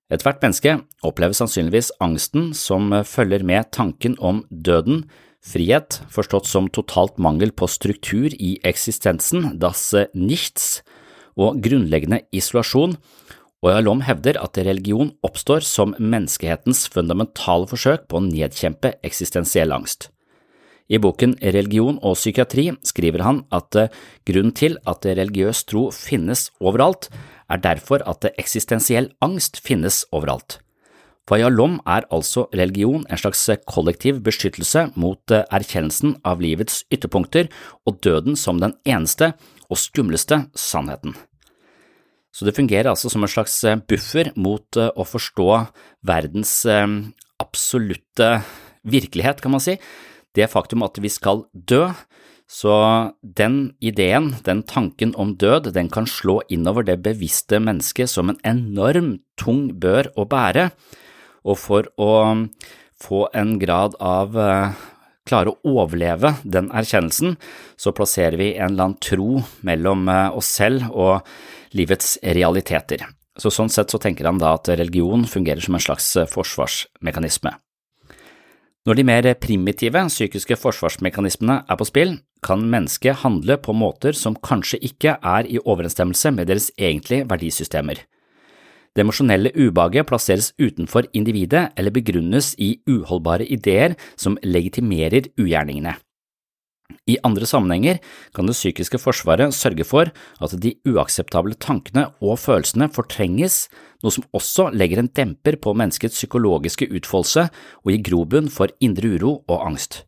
Ethvert 0.09 0.41
menneske 0.41 0.79
opplever 1.05 1.37
sannsynligvis 1.37 1.93
angsten 2.03 2.51
som 2.57 2.89
følger 3.05 3.45
med 3.45 3.69
tanken 3.71 4.17
om 4.17 4.41
døden, 4.49 5.05
frihet, 5.43 5.99
forstått 6.13 6.47
som 6.49 6.69
totalt 6.71 7.19
mangel 7.21 7.51
på 7.51 7.67
struktur 7.67 8.33
i 8.33 8.55
eksistensen, 8.63 9.57
das 9.59 9.91
nichts, 10.15 10.81
og 11.35 11.59
grunnleggende 11.65 12.23
isolasjon, 12.35 12.97
og 13.63 13.71
Yalom 13.71 14.01
hevder 14.03 14.37
at 14.43 14.59
religion 14.59 15.13
oppstår 15.23 15.63
som 15.63 15.95
menneskehetens 15.99 16.85
fundamentale 16.91 17.69
forsøk 17.71 18.09
på 18.11 18.19
å 18.19 18.25
nedkjempe 18.25 18.97
eksistensiell 19.07 19.71
angst. 19.71 20.09
I 20.91 20.99
boken 20.99 21.37
Religion 21.39 21.95
og 22.03 22.17
psykiatri 22.19 22.67
skriver 22.83 23.23
han 23.23 23.43
at 23.55 23.75
eh, 23.79 23.93
grunnen 24.27 24.51
til 24.51 24.75
at 24.89 25.07
religiøs 25.07 25.63
tro 25.71 25.87
finnes 25.95 26.49
overalt, 26.59 27.07
er 27.47 27.61
derfor 27.63 28.03
at 28.09 28.27
eksistensiell 28.35 29.09
angst 29.23 29.61
finnes 29.63 30.03
overalt. 30.11 30.59
For 31.23 31.39
er 31.39 32.03
altså 32.11 32.49
religion 32.51 33.05
en 33.07 33.19
slags 33.19 33.45
kollektiv 33.69 34.19
beskyttelse 34.25 34.89
mot 34.99 35.31
eh, 35.31 35.45
erkjennelsen 35.55 36.17
av 36.27 36.41
livets 36.43 36.83
ytterpunkter 36.91 37.47
og 37.87 38.01
døden 38.03 38.35
som 38.35 38.59
den 38.59 38.75
eneste 38.83 39.31
og 39.69 39.79
skumleste 39.79 40.43
sannheten. 40.53 41.15
Så 42.33 42.43
det 42.43 42.55
fungerer 42.57 42.89
altså 42.91 43.09
som 43.09 43.23
en 43.23 43.31
slags 43.31 43.55
eh, 43.63 43.79
buffer 43.79 44.33
mot 44.35 44.67
eh, 44.75 44.91
å 44.91 45.05
forstå 45.07 45.47
verdens 46.03 46.65
absolutte 47.39 48.41
virkelighet, 48.83 49.39
kan 49.39 49.55
man 49.55 49.63
si. 49.63 49.77
Det 50.35 50.49
faktum 50.51 50.83
at 50.83 50.99
vi 50.99 51.11
skal 51.11 51.45
dø. 51.53 51.85
Så 52.51 52.73
den 53.23 53.77
ideen, 53.79 54.33
den 54.43 54.65
tanken 54.67 55.13
om 55.15 55.37
død, 55.39 55.71
den 55.73 55.87
kan 55.89 56.05
slå 56.09 56.41
innover 56.51 56.83
det 56.83 56.99
bevisste 57.05 57.61
mennesket 57.63 58.11
som 58.11 58.29
en 58.29 58.41
enorm 58.43 59.15
tung 59.39 59.69
bør 59.79 60.11
å 60.19 60.27
bære, 60.27 60.67
og 61.43 61.59
for 61.59 61.89
å 61.99 62.11
få 63.03 63.25
en 63.35 63.57
grad 63.59 63.97
av 63.99 64.37
klare 65.27 65.51
å 65.51 65.79
overleve 65.83 66.35
den 66.43 66.69
erkjennelsen, 66.75 67.35
så 67.75 67.91
plasserer 67.95 68.39
vi 68.39 68.53
en 68.53 68.73
eller 68.73 68.89
annen 68.89 69.01
tro 69.03 69.43
mellom 69.67 70.07
oss 70.35 70.51
selv 70.59 70.87
og 70.91 71.27
livets 71.75 72.15
realiteter. 72.23 73.03
Så 73.37 73.49
sånn 73.49 73.71
sett 73.73 73.89
så 73.89 73.97
tenker 74.01 74.27
han 74.29 74.41
da 74.41 74.53
at 74.57 74.69
religion 74.69 75.25
fungerer 75.25 75.63
som 75.63 75.77
en 75.77 75.81
slags 75.81 76.11
eh, 76.19 76.29
forsvarsmekanisme. 76.29 77.55
Når 78.83 78.99
de 78.99 79.05
mer 79.07 79.29
primitive 79.39 80.01
psykiske 80.09 80.57
forsvarsmekanismene 80.59 81.61
er 81.71 81.79
på 81.79 81.87
spill, 81.87 82.17
kan 82.43 82.65
mennesket 82.69 83.21
handle 83.21 83.55
på 83.63 83.73
måter 83.73 84.17
som 84.17 84.35
kanskje 84.35 84.81
ikke 84.83 85.15
er 85.23 85.47
i 85.47 85.61
overensstemmelse 85.61 86.33
med 86.35 86.51
deres 86.51 86.67
egentlige 86.75 87.29
verdisystemer. 87.29 88.03
Det 88.93 89.01
emosjonelle 89.01 89.49
ubehaget 89.57 90.05
plasseres 90.05 90.51
utenfor 90.61 91.07
individet 91.17 91.71
eller 91.77 91.93
begrunnes 91.93 92.53
i 92.61 92.75
uholdbare 92.89 93.47
ideer 93.49 93.97
som 94.15 94.37
legitimerer 94.45 95.31
ugjerningene. 95.39 95.95
I 97.09 97.17
andre 97.25 97.47
sammenhenger 97.49 97.99
kan 98.35 98.47
det 98.47 98.55
psykiske 98.55 98.99
forsvaret 99.01 99.55
sørge 99.55 99.85
for 99.87 100.11
at 100.13 100.55
de 100.61 100.75
uakseptable 100.87 101.57
tankene 101.59 102.05
og 102.21 102.37
følelsene 102.39 102.89
fortrenges, 102.93 103.67
noe 104.03 104.13
som 104.13 104.27
også 104.35 104.69
legger 104.75 105.01
en 105.01 105.11
demper 105.15 105.57
på 105.63 105.73
menneskets 105.75 106.19
psykologiske 106.19 106.87
utfoldelse 106.93 107.47
og 107.83 107.91
gir 107.91 108.03
grobunn 108.07 108.51
for 108.51 108.71
indre 108.83 109.15
uro 109.17 109.39
og 109.47 109.67
angst. 109.71 110.03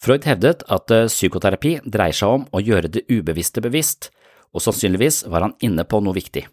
Freud 0.00 0.28
hevdet 0.28 0.62
at 0.72 0.92
eh, 0.92 1.08
psykoterapi 1.08 1.78
dreier 1.84 2.16
seg 2.16 2.38
om 2.38 2.44
å 2.52 2.60
gjøre 2.60 2.92
det 2.92 3.06
ubevisste 3.08 3.64
bevisst, 3.64 4.10
og 4.52 4.62
sannsynligvis 4.62 5.24
var 5.32 5.48
han 5.48 5.56
inne 5.64 5.84
på 5.88 6.00
noe 6.04 6.16
viktig. 6.16 6.44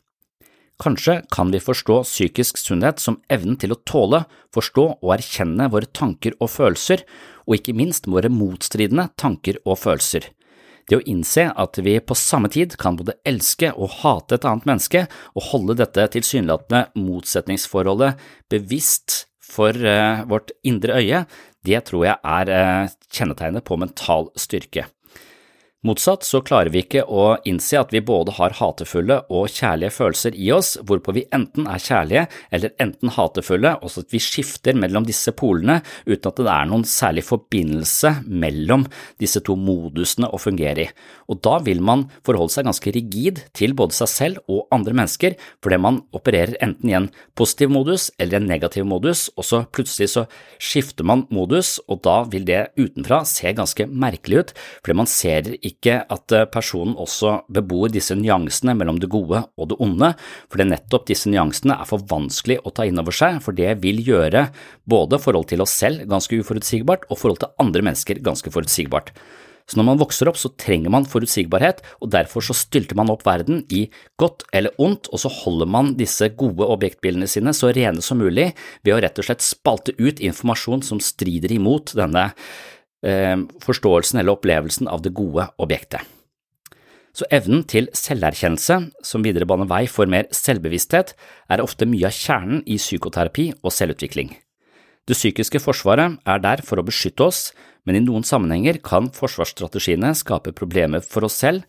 Kanskje 0.81 1.19
kan 1.31 1.51
vi 1.53 1.61
forstå 1.61 1.99
psykisk 2.03 2.57
sunnhet 2.57 2.99
som 2.99 3.19
evnen 3.31 3.57
til 3.61 3.75
å 3.75 3.81
tåle, 3.85 4.23
forstå 4.53 4.85
og 4.95 5.11
erkjenne 5.15 5.69
våre 5.71 5.89
tanker 5.93 6.33
og 6.39 6.49
følelser, 6.55 7.03
og 7.45 7.59
ikke 7.59 7.75
minst 7.77 8.09
våre 8.09 8.31
motstridende 8.33 9.09
tanker 9.19 9.59
og 9.63 9.77
følelser. 9.83 10.31
Det 10.89 10.97
å 10.97 11.05
innse 11.07 11.45
at 11.47 11.79
vi 11.79 11.95
på 12.03 12.15
samme 12.17 12.49
tid 12.51 12.75
kan 12.79 12.97
både 12.99 13.15
elske 13.27 13.69
og 13.71 14.01
hate 14.01 14.35
et 14.35 14.47
annet 14.49 14.67
menneske, 14.67 15.05
og 15.37 15.47
holde 15.51 15.77
dette 15.79 16.09
tilsynelatende 16.17 16.89
motsetningsforholdet 16.99 18.19
bevisst 18.51 19.23
for 19.53 19.77
uh, 19.77 20.25
vårt 20.27 20.51
indre 20.67 20.97
øye, 20.99 21.23
det 21.63 21.85
tror 21.87 22.07
jeg 22.09 22.17
er 22.17 22.51
uh, 22.51 22.91
kjennetegnet 23.13 23.63
på 23.67 23.79
mental 23.79 24.31
styrke. 24.39 24.89
Motsatt 25.83 26.23
så 26.23 26.39
klarer 26.39 26.71
vi 26.71 26.79
ikke 26.79 27.01
å 27.11 27.33
innse 27.43 27.75
at 27.75 27.89
vi 27.91 27.99
både 28.07 28.31
har 28.37 28.53
hatefulle 28.55 29.17
og 29.27 29.49
kjærlige 29.51 29.91
følelser 29.91 30.35
i 30.39 30.45
oss, 30.55 30.77
hvorpå 30.79 31.11
vi 31.17 31.25
enten 31.35 31.65
er 31.67 31.81
kjærlige 31.83 32.21
eller 32.55 32.71
enten 32.79 33.11
hatefulle, 33.11 33.73
og 33.83 33.91
så 33.91 34.05
at 34.05 34.15
vi 34.15 34.21
skifter 34.23 34.77
mellom 34.79 35.03
disse 35.03 35.33
polene 35.35 35.81
uten 36.05 36.29
at 36.29 36.39
det 36.39 36.53
er 36.53 36.69
noen 36.69 36.85
særlig 36.87 37.25
forbindelse 37.27 38.13
mellom 38.31 38.85
disse 39.19 39.41
to 39.43 39.57
modusene 39.59 40.29
å 40.31 40.39
fungere 40.39 40.85
i. 40.85 40.87
Og 41.27 41.41
da 41.43 41.57
vil 41.67 41.83
man 41.83 42.05
forholde 42.23 42.55
seg 42.55 42.69
ganske 42.69 42.95
rigid 42.95 43.43
til 43.51 43.75
både 43.75 43.99
seg 43.99 44.13
selv 44.13 44.47
og 44.47 44.71
andre 44.71 44.95
mennesker, 45.01 45.35
fordi 45.59 45.81
man 45.83 45.99
opererer 46.15 46.55
enten 46.63 46.93
i 46.93 46.97
en 47.01 47.09
positiv 47.35 47.75
modus 47.75 48.07
eller 48.23 48.39
en 48.39 48.47
negativ 48.53 48.87
modus, 48.87 49.25
og 49.35 49.49
så 49.49 49.65
plutselig 49.67 50.13
så 50.15 50.25
skifter 50.63 51.03
man 51.03 51.27
modus, 51.27 51.75
og 51.91 52.05
da 52.07 52.21
vil 52.31 52.47
det 52.47 52.69
utenfra 52.79 53.25
se 53.27 53.51
ganske 53.51 53.91
merkelig 53.91 54.45
ut, 54.45 54.57
fordi 54.79 54.99
man 55.03 55.11
ser 55.11 55.51
ikke 55.59 55.72
ikke 55.73 55.99
at 56.13 56.35
eh, 56.35 56.47
personen 56.53 56.95
også 56.95 57.41
bebor 57.51 57.91
disse 57.93 58.15
nyansene 58.17 58.75
mellom 58.79 59.01
det 59.01 59.11
gode 59.13 59.43
og 59.57 59.71
det 59.71 59.79
onde, 59.83 60.13
fordi 60.53 60.69
nettopp 60.69 61.07
disse 61.09 61.31
nyansene 61.33 61.75
er 61.75 61.89
for 61.89 62.05
vanskelig 62.09 62.61
å 62.63 62.73
ta 62.73 62.87
inn 62.87 63.01
over 63.01 63.15
seg, 63.15 63.41
for 63.43 63.57
det 63.57 63.75
vil 63.83 63.99
gjøre 64.05 64.47
både 64.89 65.19
forhold 65.21 65.49
til 65.51 65.65
oss 65.65 65.75
selv 65.83 66.05
ganske 66.11 66.39
uforutsigbart 66.39 67.09
og 67.09 67.19
forhold 67.19 67.43
til 67.43 67.55
andre 67.63 67.85
mennesker 67.89 68.21
ganske 68.23 68.53
forutsigbart. 68.53 69.11
Så 69.69 69.79
når 69.79 69.87
man 69.87 70.01
vokser 70.01 70.27
opp, 70.27 70.37
så 70.39 70.51
trenger 70.59 70.91
man 70.91 71.07
forutsigbarhet, 71.07 71.79
og 72.03 72.11
derfor 72.11 72.43
så 72.43 72.55
stylter 72.57 72.97
man 72.99 73.11
opp 73.13 73.23
verden 73.27 73.61
i 73.71 73.85
godt 74.19 74.43
eller 74.55 74.75
ondt, 74.81 75.07
og 75.13 75.23
så 75.23 75.31
holder 75.31 75.69
man 75.71 75.93
disse 75.99 76.27
gode 76.39 76.67
objektbildene 76.75 77.29
sine 77.31 77.55
så 77.55 77.71
rene 77.75 78.03
som 78.03 78.19
mulig 78.19 78.51
ved 78.83 78.95
å 78.95 78.99
rett 79.03 79.19
og 79.21 79.29
slett 79.29 79.45
spalte 79.45 79.95
ut 80.01 80.19
informasjon 80.19 80.83
som 80.83 80.99
strider 81.03 81.55
imot 81.55 81.95
denne 81.97 82.31
forståelsen 83.03 84.21
eller 84.21 84.37
opplevelsen 84.37 84.87
av 84.87 85.01
det 85.03 85.11
gode 85.15 85.49
objektet. 85.59 86.01
Så 87.13 87.27
evnen 87.29 87.61
til 87.69 87.91
selverkjennelse, 87.93 88.79
som 89.05 89.25
videre 89.25 89.45
baner 89.45 89.69
vei 89.69 89.83
for 89.91 90.09
mer 90.09 90.25
selvbevissthet, 90.33 91.13
er 91.51 91.61
ofte 91.61 91.85
mye 91.85 92.09
av 92.09 92.15
kjernen 92.15 92.63
i 92.65 92.79
psykoterapi 92.81 93.51
og 93.61 93.75
selvutvikling. 93.75 94.31
Det 95.05 95.17
psykiske 95.19 95.59
forsvaret 95.61 96.17
er 96.25 96.41
der 96.41 96.63
for 96.65 96.79
å 96.79 96.87
beskytte 96.87 97.27
oss, 97.27 97.51
men 97.85 97.99
i 97.99 98.03
noen 98.03 98.25
sammenhenger 98.25 98.79
kan 98.81 99.11
forsvarsstrategiene 99.13 100.13
skape 100.17 100.55
problemer 100.55 101.03
for 101.05 101.27
oss 101.27 101.37
selv, 101.43 101.67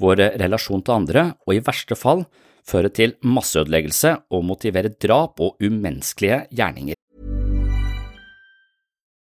vår 0.00 0.22
relasjon 0.40 0.84
til 0.84 0.96
andre 0.96 1.28
og 1.46 1.56
i 1.56 1.62
verste 1.64 1.96
fall 1.98 2.24
føre 2.66 2.90
til 2.92 3.16
masseødeleggelse 3.24 4.12
og 4.32 4.44
motivere 4.48 4.92
drap 5.02 5.40
og 5.42 5.60
umenneskelige 5.62 6.44
gjerninger. 6.56 6.95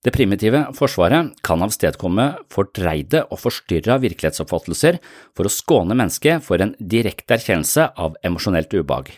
Det 0.00 0.14
primitive 0.16 0.62
forsvaret 0.72 1.34
kan 1.44 1.60
avstedkomme 1.60 2.30
fordreide 2.52 3.26
og 3.28 3.42
forstyrra 3.42 3.98
virkelighetsoppfattelser 4.00 4.96
for 5.36 5.44
å 5.44 5.52
skåne 5.52 5.96
mennesket 5.98 6.40
for 6.46 6.62
en 6.64 6.72
direkte 6.80 7.36
erkjennelse 7.36 7.90
av 8.00 8.16
emosjonelt 8.24 8.72
ubehag. 8.72 9.10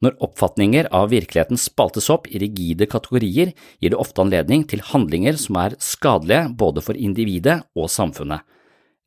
Når 0.00 0.16
oppfatninger 0.24 0.88
av 0.96 1.10
virkeligheten 1.12 1.60
spaltes 1.60 2.08
opp 2.08 2.30
i 2.32 2.40
rigide 2.40 2.88
kategorier, 2.88 3.52
gir 3.76 3.92
det 3.92 4.00
ofte 4.00 4.24
anledning 4.24 4.64
til 4.64 4.80
handlinger 4.88 5.36
som 5.36 5.58
er 5.60 5.76
skadelige 5.76 6.46
både 6.56 6.80
for 6.86 6.96
individet 6.96 7.58
og 7.76 7.92
samfunnet. 7.92 8.40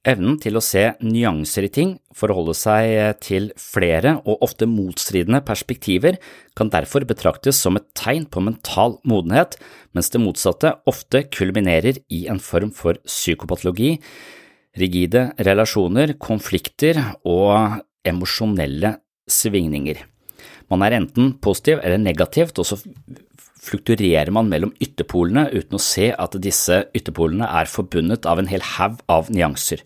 Evnen 0.04 0.36
til 0.44 0.60
å 0.60 0.62
se 0.64 0.82
nyanser 1.00 1.64
i 1.64 1.72
ting, 1.72 1.92
forholde 2.12 2.52
seg 2.60 3.22
til 3.24 3.46
flere 3.56 4.18
og 4.28 4.42
ofte 4.44 4.68
motstridende 4.68 5.40
perspektiver, 5.48 6.18
kan 6.60 6.68
derfor 6.74 7.06
betraktes 7.08 7.62
som 7.64 7.80
et 7.80 7.88
tegn 7.96 8.26
på 8.28 8.44
mental 8.44 8.98
modenhet, 9.08 9.56
mens 9.96 10.12
det 10.12 10.20
motsatte 10.20 10.74
ofte 10.92 11.24
kulminerer 11.32 12.02
i 12.12 12.26
en 12.28 12.44
form 12.44 12.74
for 12.76 13.00
psykopatologi, 13.08 13.96
rigide 14.76 15.30
relasjoner, 15.40 16.18
konflikter 16.20 17.00
og 17.24 17.80
emosjonelle 18.04 18.98
svingninger. 19.32 20.04
Man 20.68 20.84
er 20.84 20.98
enten 21.00 21.38
positiv 21.40 21.80
eller 21.80 22.02
negativt, 22.02 22.60
og 22.60 22.68
så 22.68 22.82
flukturerer 23.64 24.32
man 24.36 24.50
mellom 24.52 24.74
ytterpolene 24.84 25.48
uten 25.54 25.80
å 25.80 25.84
se 25.84 26.12
at 26.12 26.40
disse 26.44 26.84
ytterpolene 26.96 27.48
er 27.48 27.70
forbundet 27.72 28.28
av 28.30 28.42
en 28.42 28.52
hel 28.52 28.66
haug 28.76 29.00
av 29.12 29.32
nyanser. 29.34 29.84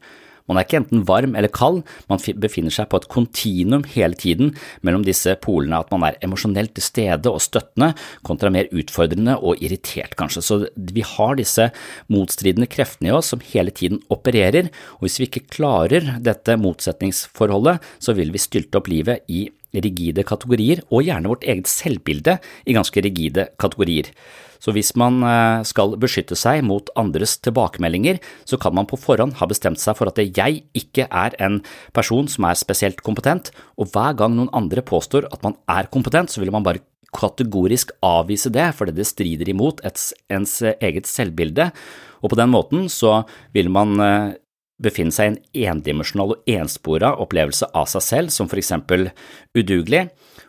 Man 0.47 0.59
er 0.59 0.63
ikke 0.63 0.79
enten 0.79 1.03
varm 1.07 1.35
eller 1.35 1.51
kald, 1.51 1.81
man 2.07 2.21
befinner 2.39 2.71
seg 2.73 2.87
på 2.87 3.01
et 3.01 3.07
kontinuum 3.11 3.83
hele 3.91 4.15
tiden 4.15 4.53
mellom 4.85 5.03
disse 5.03 5.33
polene, 5.43 5.81
at 5.81 5.91
man 5.91 6.05
er 6.07 6.19
emosjonelt 6.23 6.71
til 6.77 6.85
stede 6.85 7.31
og 7.31 7.43
støttende, 7.43 7.91
kontra 8.27 8.51
mer 8.53 8.71
utfordrende 8.71 9.35
og 9.41 9.59
irritert, 9.63 10.15
kanskje. 10.19 10.45
Så 10.47 10.59
vi 10.77 11.03
har 11.03 11.35
disse 11.39 11.69
motstridende 12.13 12.69
kreftene 12.71 13.11
i 13.11 13.17
oss 13.17 13.33
som 13.33 13.43
hele 13.51 13.75
tiden 13.75 13.99
opererer, 14.13 14.71
og 14.97 15.07
hvis 15.07 15.19
vi 15.19 15.27
ikke 15.27 15.49
klarer 15.59 16.15
dette 16.23 16.55
motsetningsforholdet, 16.63 17.83
så 17.99 18.15
vil 18.15 18.31
vi 18.31 18.41
stylte 18.41 18.79
opp 18.79 18.87
livet 18.91 19.27
i 19.27 19.49
rigide 19.83 20.25
kategorier, 20.27 20.83
og 20.91 21.05
gjerne 21.07 21.31
vårt 21.31 21.47
eget 21.47 21.69
selvbilde 21.71 22.37
i 22.65 22.75
ganske 22.77 23.03
rigide 23.03 23.49
kategorier. 23.61 24.11
Så 24.63 24.73
hvis 24.73 24.93
man 24.97 25.21
eh, 25.25 25.61
skal 25.69 25.95
beskytte 26.01 26.37
seg 26.37 26.63
mot 26.65 26.89
andres 26.97 27.37
tilbakemeldinger, 27.45 28.19
så 28.47 28.59
kan 28.61 28.75
man 28.77 28.89
på 28.89 28.99
forhånd 28.99 29.37
ha 29.37 29.47
bestemt 29.49 29.81
seg 29.81 29.97
for 29.99 30.09
at 30.09 30.21
jeg 30.21 30.63
ikke 30.77 31.07
er 31.07 31.37
en 31.43 31.61
person 31.95 32.29
som 32.31 32.49
er 32.49 32.59
spesielt 32.59 33.03
kompetent, 33.05 33.51
og 33.77 33.93
hver 33.93 34.17
gang 34.17 34.37
noen 34.37 34.53
andre 34.57 34.83
påstår 34.85 35.29
at 35.31 35.43
man 35.45 35.57
er 35.69 35.89
kompetent, 35.93 36.33
så 36.33 36.41
vil 36.41 36.53
man 36.53 36.65
bare 36.65 36.83
kategorisk 37.17 37.93
avvise 38.03 38.51
det, 38.53 38.67
fordi 38.75 38.93
det 38.97 39.07
strider 39.07 39.49
imot 39.49 39.79
ens 39.85 40.59
eget 40.73 41.07
selvbilde, 41.07 41.69
og 42.21 42.33
på 42.33 42.39
den 42.39 42.51
måten 42.51 42.89
så 42.91 43.21
vil 43.55 43.69
man 43.73 43.95
eh, 44.01 44.35
befinne 44.83 45.13
seg 45.13 45.37
i 45.53 45.65
en 45.65 45.77
endimensjonal 45.77 46.35
og 46.35 46.51
enspora 46.57 47.15
opplevelse 47.23 47.69
av 47.73 47.89
seg 47.91 48.05
selv, 48.05 48.33
som 48.33 48.49
for 48.49 48.61
eksempel 48.61 49.09
udugelig, 49.57 50.07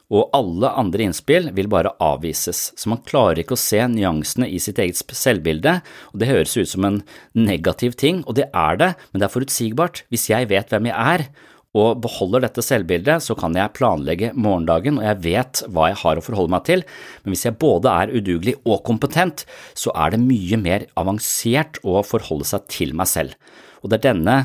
og 0.08 0.30
alle 0.32 0.70
andre 0.80 1.04
innspill 1.04 1.50
vil 1.56 1.68
bare 1.68 1.92
avvises, 2.00 2.70
så 2.72 2.88
man 2.88 3.02
klarer 3.04 3.42
ikke 3.42 3.58
å 3.58 3.60
se 3.60 3.82
nyansene 3.92 4.48
i 4.48 4.60
sitt 4.62 4.80
eget 4.80 4.96
selvbilde, 4.96 5.74
og 6.14 6.22
det 6.22 6.30
høres 6.30 6.56
ut 6.56 6.70
som 6.70 6.86
en 6.88 7.02
negativ 7.36 7.98
ting, 8.00 8.22
og 8.24 8.38
det 8.40 8.48
er 8.56 8.80
det, 8.80 8.94
men 9.10 9.20
det 9.20 9.28
er 9.28 9.34
forutsigbart. 9.34 10.02
Hvis 10.08 10.30
jeg 10.32 10.48
vet 10.48 10.72
hvem 10.72 10.88
jeg 10.88 10.96
er, 10.96 11.28
og 11.76 12.00
beholder 12.00 12.46
dette 12.46 12.64
selvbildet, 12.64 13.20
så 13.20 13.36
kan 13.38 13.52
jeg 13.56 13.74
planlegge 13.76 14.32
morgendagen, 14.32 14.96
og 14.96 15.04
jeg 15.04 15.20
vet 15.26 15.62
hva 15.68 15.90
jeg 15.90 16.00
har 16.00 16.18
å 16.18 16.24
forholde 16.24 16.54
meg 16.56 16.64
til, 16.64 16.84
men 17.22 17.34
hvis 17.34 17.44
jeg 17.44 17.58
både 17.60 17.92
er 17.92 18.14
udugelig 18.16 18.56
og 18.64 18.80
kompetent, 18.88 19.44
så 19.76 19.92
er 19.92 20.16
det 20.16 20.24
mye 20.24 20.58
mer 20.64 20.88
avansert 20.98 21.82
å 21.84 22.00
forholde 22.00 22.48
seg 22.48 22.64
til 22.72 22.96
meg 22.96 23.12
selv. 23.12 23.36
Og 23.82 23.90
det 23.90 23.98
er 23.98 24.06
denne, 24.10 24.36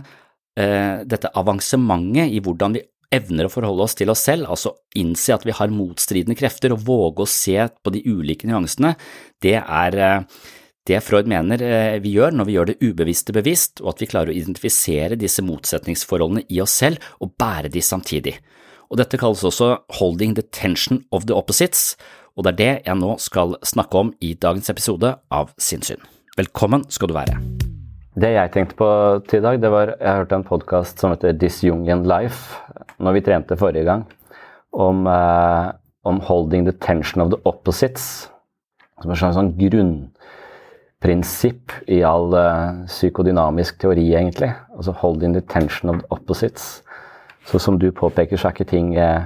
eh, 0.58 1.04
dette 1.06 1.32
avansementet 1.34 2.34
i 2.34 2.41
hvordan 2.43 2.78
vi 2.78 2.84
evner 3.13 3.48
å 3.48 3.54
forholde 3.54 3.86
oss 3.86 3.96
til 3.98 4.10
oss 4.10 4.24
selv, 4.26 4.50
altså 4.50 4.74
innse 4.98 5.36
at 5.36 5.46
vi 5.46 5.54
har 5.56 5.74
motstridende 5.74 6.38
krefter 6.38 6.74
og 6.74 6.84
våge 6.88 7.26
å 7.26 7.30
se 7.30 7.58
på 7.58 7.93
de 7.93 8.02
ulike 8.10 8.50
nyansene, 8.50 8.96
det 9.43 9.60
er 9.62 10.00
eh, 10.02 10.41
det 10.84 11.00
Freud 11.06 11.30
mener 11.32 11.62
eh, 11.63 12.00
vi 12.04 12.15
gjør 12.17 12.36
når 12.36 12.50
vi 12.50 12.58
gjør 12.58 12.72
det 12.72 12.80
ubevisste 12.84 13.36
bevisst, 13.36 13.80
og 13.84 13.93
at 13.93 14.04
vi 14.04 14.10
klarer 14.12 14.34
å 14.34 14.36
identifisere 14.36 15.19
disse 15.19 15.46
motsetningsforholdene 15.46 16.43
i 16.52 16.60
oss 16.63 16.76
selv 16.84 17.04
og 17.24 17.36
bære 17.39 17.72
de 17.74 17.84
samtidig. 17.84 18.36
Og 18.91 19.00
Dette 19.00 19.17
kalles 19.17 19.46
også 19.48 19.72
holding 19.98 20.36
the 20.38 20.46
tension 20.52 21.06
of 21.12 21.26
the 21.30 21.38
opposites, 21.38 21.96
og 22.36 22.46
det 22.46 22.54
er 22.54 22.60
det 22.60 22.72
jeg 22.89 23.00
nå 23.00 23.15
skal 23.22 23.56
snakke 23.65 24.06
om 24.06 24.13
i 24.22 24.34
dagens 24.34 24.69
episode 24.74 25.15
av 25.32 25.54
Sinnssyn. 25.62 26.02
Velkommen 26.38 26.89
skal 26.91 27.13
du 27.13 27.15
være. 27.15 27.62
Det 28.13 28.30
jeg 28.30 28.52
tenkte 28.54 28.76
på 28.78 28.88
til 29.26 29.39
i 29.39 29.41
dag, 29.41 29.56
det 29.58 29.71
var 29.73 29.95
Jeg 29.97 30.19
hørte 30.19 30.38
en 30.38 30.43
podkast 30.45 30.99
som 31.02 31.10
heter 31.15 31.34
Disjungen 31.34 32.04
Life, 32.06 32.62
når 33.02 33.15
vi 33.15 33.23
trente 33.26 33.56
forrige 33.58 33.88
gang, 33.88 34.04
om, 34.71 35.08
eh, 35.08 35.71
om 36.06 36.21
'holding 36.21 36.65
the 36.65 36.78
tension 36.78 37.21
of 37.21 37.32
the 37.32 37.38
opposites'. 37.43 38.30
Som 39.02 39.12
et 39.12 39.17
slags 39.17 39.36
sånn 39.36 39.58
grunnprinsipp 39.58 41.71
i 41.88 42.04
all 42.04 42.36
eh, 42.36 42.86
psykodynamisk 42.86 43.80
teori, 43.80 44.13
egentlig. 44.13 44.54
Altså 44.78 44.93
'holding 44.93 45.34
the 45.34 45.41
tension 45.41 45.89
of 45.89 45.97
the 45.97 46.06
opposites'. 46.12 46.84
Så 47.45 47.60
som 47.60 47.80
du 47.80 47.91
påpeker, 47.91 48.38
så 48.38 48.47
er 48.47 48.52
ikke 48.52 48.69
ting 48.69 48.95
eh, 48.95 49.23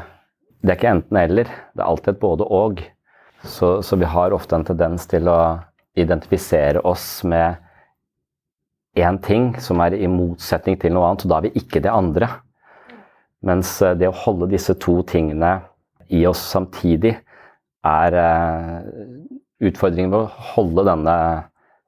Det 0.64 0.70
er 0.70 0.76
ikke 0.76 0.96
enten-eller, 0.96 1.44
det 1.44 1.80
er 1.80 1.84
alltid 1.84 2.08
et 2.08 2.20
både-og. 2.20 2.84
Så, 3.44 3.82
så 3.82 3.96
vi 3.96 4.06
har 4.06 4.32
ofte 4.32 4.56
en 4.56 4.64
tendens 4.64 5.06
til 5.06 5.28
å 5.28 5.60
identifisere 5.96 6.86
oss 6.86 7.24
med 7.24 7.56
én 8.98 9.20
ting 9.24 9.52
som 9.62 9.82
er 9.84 9.96
i 9.98 10.10
motsetning 10.10 10.78
til 10.82 10.94
noe 10.96 11.08
annet, 11.10 11.26
og 11.26 11.32
da 11.32 11.40
er 11.40 11.48
vi 11.48 11.62
ikke 11.62 11.82
det 11.84 11.94
andre. 11.94 12.30
Mens 13.46 13.78
eh, 13.86 13.96
det 13.98 14.10
å 14.10 14.18
holde 14.26 14.50
disse 14.52 14.76
to 14.82 15.00
tingene 15.08 15.60
i 16.14 16.24
oss 16.30 16.42
samtidig 16.54 17.14
er 17.88 18.18
eh, 18.18 18.80
utfordringen 19.68 20.14
ved 20.14 20.26
å 20.26 20.48
holde 20.56 20.88
denne 20.88 21.18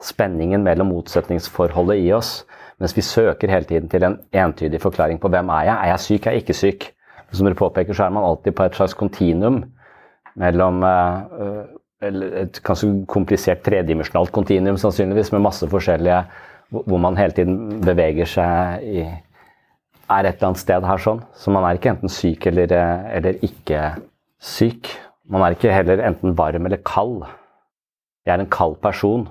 spenningen 0.04 0.64
mellom 0.64 0.94
motsetningsforholdet 0.94 2.06
i 2.06 2.14
oss. 2.16 2.44
Mens 2.80 2.96
vi 2.96 3.04
søker 3.04 3.52
hele 3.52 3.68
tiden 3.68 3.90
til 3.92 4.06
en 4.08 4.20
entydig 4.32 4.80
forklaring 4.82 5.20
på 5.20 5.32
hvem 5.32 5.52
er 5.58 5.68
jeg 5.68 5.76
er. 5.76 5.90
jeg 5.92 6.06
syk, 6.06 6.28
er 6.28 6.38
jeg 6.38 6.46
ikke 6.46 6.60
syk? 6.62 6.88
Som 7.36 7.46
dere 7.46 7.60
påpeker, 7.60 7.94
så 7.94 8.08
er 8.08 8.14
man 8.16 8.26
alltid 8.26 8.56
på 8.58 8.66
et 8.66 8.78
slags 8.78 8.96
kontinuum 8.98 9.60
mellom 10.40 10.82
eh, 10.88 11.68
et 12.08 12.62
ganske 12.64 12.88
komplisert 13.12 13.62
tredimensjonalt 13.66 14.32
kontinuum 14.32 14.80
sannsynligvis, 14.80 15.34
med 15.36 15.44
masse 15.44 15.68
forskjellige 15.68 16.22
hvor 16.70 17.02
man 17.02 17.18
hele 17.18 17.34
tiden 17.34 17.82
beveger 17.82 18.30
seg 18.30 18.86
i 18.86 19.02
er 20.10 20.26
et 20.26 20.40
eller 20.40 20.50
annet 20.50 20.62
sted 20.62 20.86
her 20.86 21.02
sånn. 21.02 21.22
Så 21.38 21.54
man 21.54 21.66
er 21.66 21.78
ikke 21.78 21.94
enten 21.94 22.12
syk 22.12 22.48
eller, 22.50 22.74
eller 23.14 23.42
ikke 23.46 23.84
syk. 24.42 24.90
Man 25.30 25.46
er 25.46 25.56
ikke 25.56 25.74
heller 25.74 26.02
enten 26.08 26.34
varm 26.38 26.66
eller 26.66 26.82
kald. 26.86 27.28
Jeg 28.26 28.36
er 28.36 28.44
en 28.44 28.54
kald 28.54 28.80
person. 28.82 29.28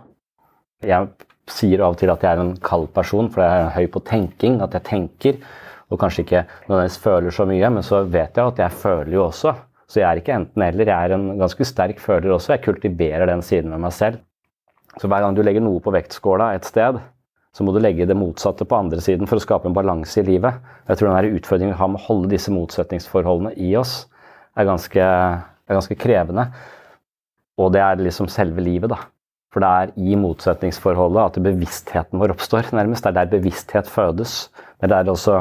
Jeg 0.86 1.10
sier 1.50 1.82
av 1.82 1.96
og 1.96 2.00
til 2.00 2.12
at 2.12 2.22
jeg 2.22 2.36
er 2.36 2.42
en 2.44 2.54
kald 2.62 2.90
person, 2.94 3.30
for 3.32 3.42
jeg 3.42 3.64
er 3.64 3.74
høy 3.74 3.88
på 3.90 4.04
tenking. 4.06 4.60
At 4.62 4.76
jeg 4.78 4.86
tenker, 4.86 5.40
og 5.88 5.98
kanskje 5.98 6.26
ikke 6.26 6.44
nødvendigvis 6.68 7.02
føler 7.02 7.34
så 7.34 7.48
mye, 7.48 7.72
men 7.74 7.86
så 7.86 8.04
vet 8.04 8.38
jeg 8.38 8.54
at 8.54 8.62
jeg 8.62 8.78
føler 8.84 9.12
jo 9.16 9.26
også. 9.26 9.54
Så 9.88 10.02
jeg 10.02 10.08
er 10.10 10.20
ikke 10.20 10.36
enten-eller. 10.36 10.90
Jeg 10.92 11.10
er 11.10 11.16
en 11.16 11.30
ganske 11.40 11.64
sterk 11.66 12.00
føler 12.02 12.34
også. 12.36 12.54
Jeg 12.54 12.66
kultiverer 12.66 13.26
den 13.30 13.42
siden 13.42 13.72
med 13.72 13.86
meg 13.86 13.94
selv. 13.96 14.20
Så 14.98 15.08
hver 15.08 15.24
gang 15.24 15.36
du 15.36 15.42
legger 15.46 15.64
noe 15.64 15.80
på 15.82 15.94
vektskåla 15.94 16.52
et 16.56 16.66
sted, 16.66 16.98
så 17.56 17.64
må 17.64 17.72
du 17.74 17.80
legge 17.82 18.06
det 18.06 18.16
motsatte 18.18 18.66
på 18.68 18.78
andre 18.78 19.00
siden 19.02 19.28
for 19.28 19.40
å 19.40 19.42
skape 19.42 19.68
en 19.70 19.76
balanse 19.76 20.20
i 20.20 20.26
livet. 20.26 20.60
Jeg 20.88 21.00
tror 21.00 21.10
denne 21.10 21.38
utfordringen 21.38 21.74
vi 21.74 21.80
har 21.80 21.90
med 21.90 22.00
å 22.00 22.06
holde 22.06 22.32
disse 22.32 22.52
motsetningsforholdene 22.54 23.54
i 23.58 23.72
oss, 23.80 24.02
er 24.58 24.68
ganske, 24.68 25.04
er 25.04 25.78
ganske 25.78 25.96
krevende. 25.98 26.48
Og 27.58 27.72
det 27.74 27.82
er 27.82 28.02
liksom 28.02 28.30
selve 28.30 28.62
livet, 28.62 28.92
da. 28.92 29.00
For 29.54 29.64
det 29.64 29.68
er 29.68 29.92
i 29.96 30.16
motsetningsforholdet 30.20 31.22
at 31.24 31.38
bevisstheten 31.42 32.20
vår 32.20 32.34
oppstår, 32.36 32.68
nærmest. 32.76 33.06
Det 33.06 33.10
er 33.10 33.18
der 33.22 33.32
bevissthet 33.32 33.88
fødes. 33.90 34.50
Det 34.78 34.86
er 34.86 34.92
der 34.92 35.10
også, 35.10 35.40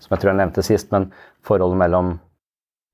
som 0.00 0.14
jeg 0.14 0.22
tror 0.22 0.32
jeg 0.32 0.40
nevnte 0.40 0.64
sist, 0.64 0.88
men 0.94 1.10
forholdet 1.46 1.82
mellom 1.84 2.16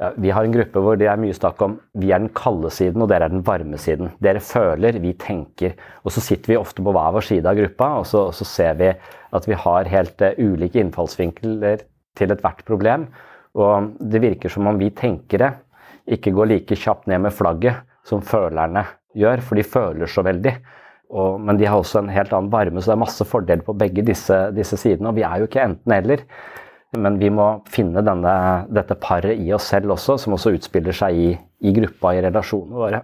ja, 0.03 0.11
vi 0.19 0.31
har 0.35 0.45
en 0.45 0.55
gruppe 0.55 0.81
hvor 0.83 0.99
det 0.99 1.07
er 1.11 1.21
mye 1.21 1.35
snakk 1.37 1.61
om 1.63 1.77
vi 2.01 2.11
er 2.11 2.23
den 2.23 2.33
kalde 2.35 2.71
siden 2.75 3.05
og 3.05 3.11
dere 3.13 3.29
er 3.29 3.35
den 3.35 3.45
varme 3.47 3.79
siden. 3.79 4.11
Dere 4.23 4.43
føler, 4.43 4.99
vi 5.03 5.15
tenker. 5.21 5.77
Og 6.03 6.15
så 6.15 6.23
sitter 6.25 6.55
vi 6.55 6.59
ofte 6.59 6.83
på 6.83 6.95
hver 6.95 7.15
vår 7.15 7.27
side 7.29 7.51
av 7.51 7.59
gruppa, 7.59 7.91
og 8.01 8.09
så, 8.11 8.27
og 8.31 8.35
så 8.35 8.47
ser 8.49 8.75
vi 8.81 8.91
at 9.35 9.47
vi 9.49 9.59
har 9.59 9.91
helt 9.91 10.25
uh, 10.25 10.35
ulike 10.39 10.83
innfallsvinkler 10.83 11.87
til 12.19 12.35
ethvert 12.35 12.65
problem. 12.67 13.07
Og 13.55 13.95
det 14.03 14.23
virker 14.23 14.51
som 14.51 14.67
om 14.67 14.81
vi 14.81 14.91
tenkere 14.95 15.53
ikke 16.11 16.35
går 16.37 16.51
like 16.51 16.77
kjapt 16.77 17.07
ned 17.09 17.23
med 17.25 17.35
flagget 17.35 17.87
som 18.05 18.23
følerne 18.23 18.83
gjør, 19.17 19.41
for 19.47 19.57
de 19.57 19.65
føler 19.65 20.11
så 20.11 20.25
veldig. 20.27 20.53
Og, 21.15 21.39
men 21.41 21.57
de 21.61 21.69
har 21.69 21.79
også 21.79 22.03
en 22.03 22.11
helt 22.11 22.33
annen 22.35 22.51
varme, 22.51 22.83
så 22.83 22.91
det 22.91 22.97
er 22.97 23.05
masse 23.05 23.27
fordeler 23.29 23.63
på 23.65 23.77
begge 23.79 24.03
disse, 24.05 24.37
disse 24.57 24.77
sidene. 24.81 25.13
Og 25.13 25.19
vi 25.21 25.25
er 25.25 25.39
jo 25.39 25.47
ikke 25.49 25.63
enten-eller. 25.63 26.25
Men 27.01 27.19
vi 27.21 27.31
må 27.33 27.47
finne 27.73 28.03
denne, 28.07 28.35
dette 28.73 28.97
paret 29.01 29.41
i 29.41 29.53
oss 29.57 29.71
selv 29.73 29.95
også, 29.97 30.19
som 30.21 30.37
også 30.37 30.55
utspiller 30.57 30.97
seg 30.97 31.19
i, 31.19 31.29
i 31.65 31.75
gruppa, 31.77 32.15
i 32.15 32.23
relasjonene 32.25 32.81
våre. 32.81 33.03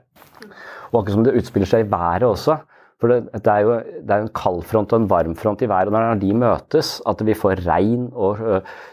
Og 0.91 1.01
akkurat 1.01 1.17
som 1.17 1.27
det 1.27 1.37
utspiller 1.41 1.71
seg 1.71 1.85
i 1.85 1.91
været 1.91 2.27
også. 2.29 2.59
For 3.01 3.09
det, 3.09 3.21
det, 3.33 3.49
er 3.49 3.65
jo 3.65 3.77
det 4.05 4.15
er 4.15 4.25
en 4.25 4.35
kald 4.37 4.65
front 4.69 4.93
og 4.93 5.03
en 5.03 5.11
varm 5.11 5.37
front 5.39 5.63
i 5.65 5.69
været. 5.71 5.89
Og 5.89 5.97
når 5.97 6.21
de 6.21 6.33
møtes, 6.37 6.99
at 7.09 7.23
vi 7.27 7.37
får 7.39 7.63
regn 7.65 8.11
og 8.13 8.43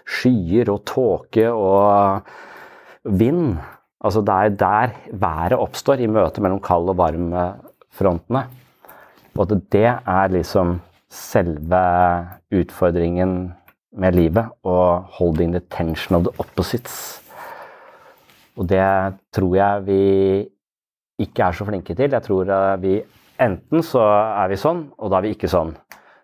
skyer 0.07 0.71
og 0.71 0.85
tåke 0.87 1.49
og 1.51 2.21
vind 3.03 3.57
Altså 4.05 4.21
det 4.21 4.29
er 4.29 4.49
der 4.53 4.91
været 5.17 5.57
oppstår, 5.57 5.97
i 5.97 6.07
møtet 6.07 6.43
mellom 6.45 6.59
kald 6.61 6.91
og 6.91 6.99
varm 6.99 7.31
frontene. 7.97 8.43
Og 9.37 9.49
det 9.73 9.87
er 9.89 10.27
liksom 10.33 10.77
selve 11.09 11.79
utfordringen 12.53 13.53
med 13.97 14.15
livet 14.15 14.45
og 14.63 15.05
'holding 15.17 15.51
the 15.51 15.61
tension 15.69 16.15
of 16.15 16.23
the 16.23 16.33
opposites'. 16.39 17.21
Og 18.57 18.69
det 18.69 19.17
tror 19.33 19.55
jeg 19.55 19.85
vi 19.85 20.49
ikke 21.19 21.43
er 21.43 21.51
så 21.51 21.65
flinke 21.65 21.95
til. 21.95 22.11
Jeg 22.11 22.23
tror 22.23 22.77
vi 22.81 23.01
enten 23.39 23.83
så 23.83 24.01
er 24.43 24.47
vi 24.47 24.55
sånn, 24.55 24.87
og 24.97 25.11
da 25.11 25.17
er 25.17 25.27
vi 25.27 25.35
ikke 25.35 25.49
sånn. 25.49 25.75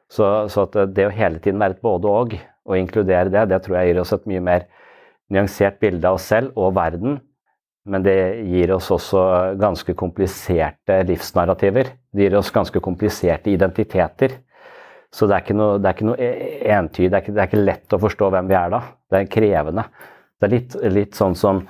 Så, 0.09 0.47
så 0.49 0.65
det 0.85 1.07
å 1.07 1.13
hele 1.13 1.39
tiden 1.39 1.59
være 1.61 1.77
et 1.77 1.81
både-og, 1.81 2.37
og 2.65 2.77
inkludere 2.77 3.31
det, 3.33 3.49
det 3.49 3.61
tror 3.63 3.79
jeg 3.79 3.91
gir 3.91 4.01
oss 4.01 4.13
et 4.13 4.25
mye 4.29 4.41
mer 4.43 4.65
nyansert 5.33 5.79
bilde 5.81 6.07
av 6.07 6.19
oss 6.19 6.27
selv 6.29 6.57
og 6.59 6.75
verden. 6.77 7.19
Men 7.89 8.05
det 8.05 8.15
gir 8.47 8.71
oss 8.71 8.87
også 8.93 9.23
ganske 9.59 9.95
kompliserte 9.99 11.01
livsnarrativer. 11.09 11.89
Det 12.13 12.27
gir 12.27 12.37
oss 12.39 12.53
ganske 12.55 12.79
kompliserte 12.79 13.51
identiteter. 13.51 14.37
Så 15.13 15.29
det 15.29 15.37
er 15.37 15.45
ikke 15.45 15.55
noe, 15.57 15.77
det 15.77 15.89
er 15.89 15.95
ikke 15.97 16.09
noe 16.09 16.17
e-, 16.17 16.59
entydig, 16.73 17.11
det, 17.13 17.21
det, 17.29 17.37
er 17.37 17.49
ikke 17.49 17.61
lett 17.61 17.93
å 17.93 18.01
forstå 18.01 18.31
hvem 18.33 18.49
vi 18.49 18.57
er 18.57 18.73
da. 18.73 18.81
Det 19.13 19.19
er 19.19 19.31
krevende. 19.31 19.85
Det 20.41 20.47
er 20.47 20.53
litt, 20.55 20.77
litt 20.95 21.17
sånn 21.19 21.37
som, 21.37 21.61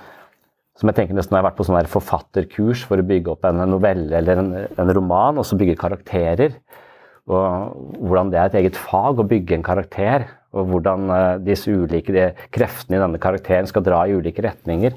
som 0.79 0.89
jeg 0.89 0.97
tenker 0.97 1.17
nesten 1.17 1.35
når 1.35 1.41
jeg 1.41 1.43
har 1.43 1.49
vært 1.49 1.57
på 1.59 1.67
sånn 1.67 1.91
forfatterkurs 1.91 2.85
for 2.87 3.03
å 3.03 3.07
bygge 3.09 3.33
opp 3.35 3.43
en 3.49 3.59
novelle 3.67 4.15
eller 4.21 4.39
en, 4.39 4.53
en, 4.71 4.93
roman, 4.95 5.41
og 5.41 5.47
så 5.47 5.59
bygge 5.59 5.75
karakterer. 5.81 6.55
Og 7.27 7.99
hvordan 7.99 8.31
det 8.31 8.39
er 8.39 8.49
et 8.49 8.57
eget 8.63 8.79
fag 8.79 9.19
å 9.19 9.27
bygge 9.27 9.59
en 9.59 9.65
karakter. 9.65 10.25
Og 10.53 10.69
hvordan 10.69 11.11
uh, 11.11 11.19
disse 11.43 11.71
ulike 11.71 12.15
de 12.15 12.29
kreftene 12.53 12.99
i 12.99 13.03
denne 13.03 13.19
karakteren 13.21 13.67
skal 13.67 13.83
dra 13.83 14.03
i 14.07 14.15
ulike 14.15 14.43
retninger. 14.45 14.95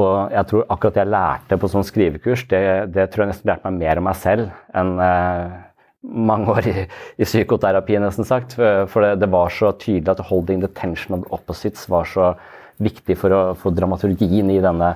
Og 0.00 0.30
jeg 0.36 0.46
tror 0.52 0.68
akkurat 0.70 0.94
det 0.94 1.02
jeg 1.02 1.14
lærte 1.16 1.58
på 1.58 1.68
sånn 1.70 1.86
skrivekurs, 1.86 2.44
det, 2.50 2.62
det 2.94 3.08
tror 3.10 3.24
jeg 3.24 3.32
nesten 3.32 3.50
lærte 3.50 3.70
meg 3.70 3.80
mer 3.80 3.98
om 3.98 4.06
meg 4.06 4.18
selv 4.20 4.52
enn 4.76 4.92
eh, 5.02 5.56
mange 6.02 6.48
år 6.52 6.68
i, 6.70 6.74
i, 7.20 7.26
psykoterapi, 7.26 7.98
nesten 8.00 8.26
sagt. 8.28 8.56
For 8.56 9.04
det, 9.04 9.20
det, 9.20 9.30
var 9.32 9.52
så 9.52 9.72
tydelig 9.76 10.14
at 10.14 10.24
'holding 10.30 10.62
the 10.64 10.72
tension 10.74 11.18
of 11.18 11.28
opposites' 11.30 11.88
var 11.90 12.08
så 12.08 12.34
viktig 12.80 13.18
for 13.20 13.34
å 13.36 13.40
få 13.54 13.74
dramaturgien 13.76 14.50
i 14.50 14.60
denne 14.64 14.94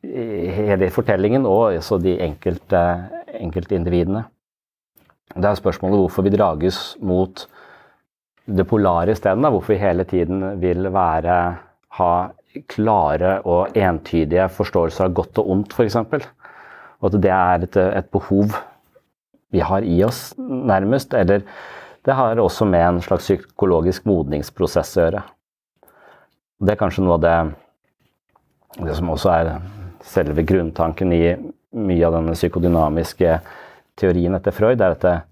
i 0.00 0.48
hele 0.56 0.88
fortellingen, 0.88 1.44
og 1.44 1.76
også 1.76 1.98
de 2.00 2.14
enkelte 2.24 3.76
individene. 3.76 4.24
Det 5.36 5.44
er 5.44 5.58
spørsmålet 5.58 6.00
hvorfor 6.00 6.24
vi 6.26 6.32
drages 6.34 6.78
mot 7.04 7.44
det 8.46 8.66
polare 8.66 9.12
isteden. 9.14 9.44
Hvorfor 9.44 9.74
vi 9.74 9.82
hele 9.82 10.04
tiden 10.08 10.42
vil 10.62 10.88
være, 10.92 11.36
ha 12.00 12.12
klare 12.70 13.36
og 13.46 13.76
entydige 13.78 14.48
forståelser 14.50 15.06
av 15.06 15.14
godt 15.14 15.38
og 15.42 15.52
ondt, 15.54 15.76
f.eks. 15.76 15.96
Og 17.00 17.06
at 17.10 17.20
det 17.22 17.30
er 17.30 17.66
et, 17.66 17.76
et, 17.76 18.10
behov 18.10 18.56
vi 19.50 19.62
har 19.64 19.82
i 19.86 19.98
oss, 20.06 20.30
nærmest. 20.38 21.14
Eller 21.14 21.44
det 22.06 22.16
har 22.16 22.40
også 22.40 22.64
med 22.68 22.86
en 22.86 23.00
slags 23.04 23.28
psykologisk 23.28 24.06
modningsprosess 24.08 24.96
å 24.96 25.04
gjøre. 25.04 25.24
Det 26.60 26.74
er 26.74 26.80
kanskje 26.80 27.04
noe 27.04 27.16
av 27.16 27.24
det, 27.24 27.36
det 28.80 28.96
som 28.98 29.10
også 29.12 29.32
er 29.32 29.52
selve 30.04 30.44
grunntanken 30.46 31.12
i 31.12 31.24
mye 31.76 32.06
av 32.06 32.16
denne 32.18 32.36
psykodynamiske 32.36 33.38
teorien 34.00 34.36
etter 34.36 34.54
Freud, 34.54 34.80
er 34.80 34.96
at 34.96 35.26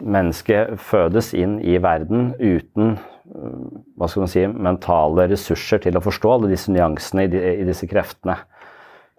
mennesket 0.00 0.78
fødes 0.80 1.32
inn 1.36 1.58
i 1.60 1.78
verden 1.82 2.32
uten 2.38 2.96
hva 3.30 4.08
skal 4.08 4.24
man 4.24 4.30
si, 4.32 4.42
mentale 4.48 5.28
ressurser 5.30 5.82
til 5.84 5.98
å 5.98 6.02
forstå 6.02 6.32
alle 6.34 6.50
disse 6.50 6.72
nyansene 6.74 7.28
i, 7.28 7.62
disse 7.68 7.86
kreftene. 7.90 8.40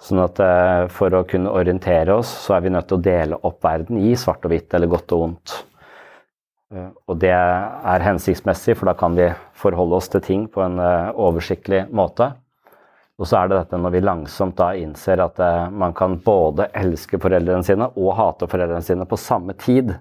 Sånn 0.02 0.22
at 0.24 0.40
eh, 0.42 0.86
For 0.94 1.14
å 1.14 1.26
kunne 1.30 1.54
orientere 1.54 2.16
oss, 2.18 2.30
så 2.46 2.58
er 2.58 2.66
vi 2.66 2.74
nødt 2.74 2.90
til 2.90 2.98
å 3.00 3.06
dele 3.06 3.42
opp 3.48 3.62
verden 3.66 4.02
i 4.02 4.16
svart 4.18 4.46
og 4.48 4.54
hvitt, 4.54 4.74
eller 4.74 4.90
godt 4.90 5.14
og 5.16 5.26
vondt. 5.26 5.56
Eh, 6.74 6.88
og 7.06 7.20
det 7.22 7.34
er 7.36 8.06
hensiktsmessig, 8.08 8.78
for 8.80 8.90
da 8.90 8.96
kan 8.98 9.18
vi 9.18 9.30
forholde 9.62 10.00
oss 10.00 10.10
til 10.10 10.24
ting 10.26 10.48
på 10.52 10.64
en 10.66 10.80
eh, 10.82 11.12
oversiktlig 11.14 11.84
måte. 11.94 12.32
Og 13.22 13.30
så 13.30 13.38
er 13.38 13.52
det 13.52 13.60
dette 13.60 13.78
når 13.78 13.94
vi 13.94 14.02
langsomt 14.02 14.56
da 14.58 14.72
innser 14.74 15.22
at 15.22 15.38
man 15.78 15.92
kan 15.94 16.16
både 16.26 16.72
elske 16.80 17.20
foreldrene 17.22 17.62
sine 17.68 17.86
og 17.92 18.16
hate 18.18 18.48
foreldrene 18.50 18.82
sine 18.82 19.06
på 19.06 19.20
samme 19.20 19.54
tid. 19.62 19.92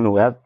Noe 0.00 0.22
jeg 0.22 0.36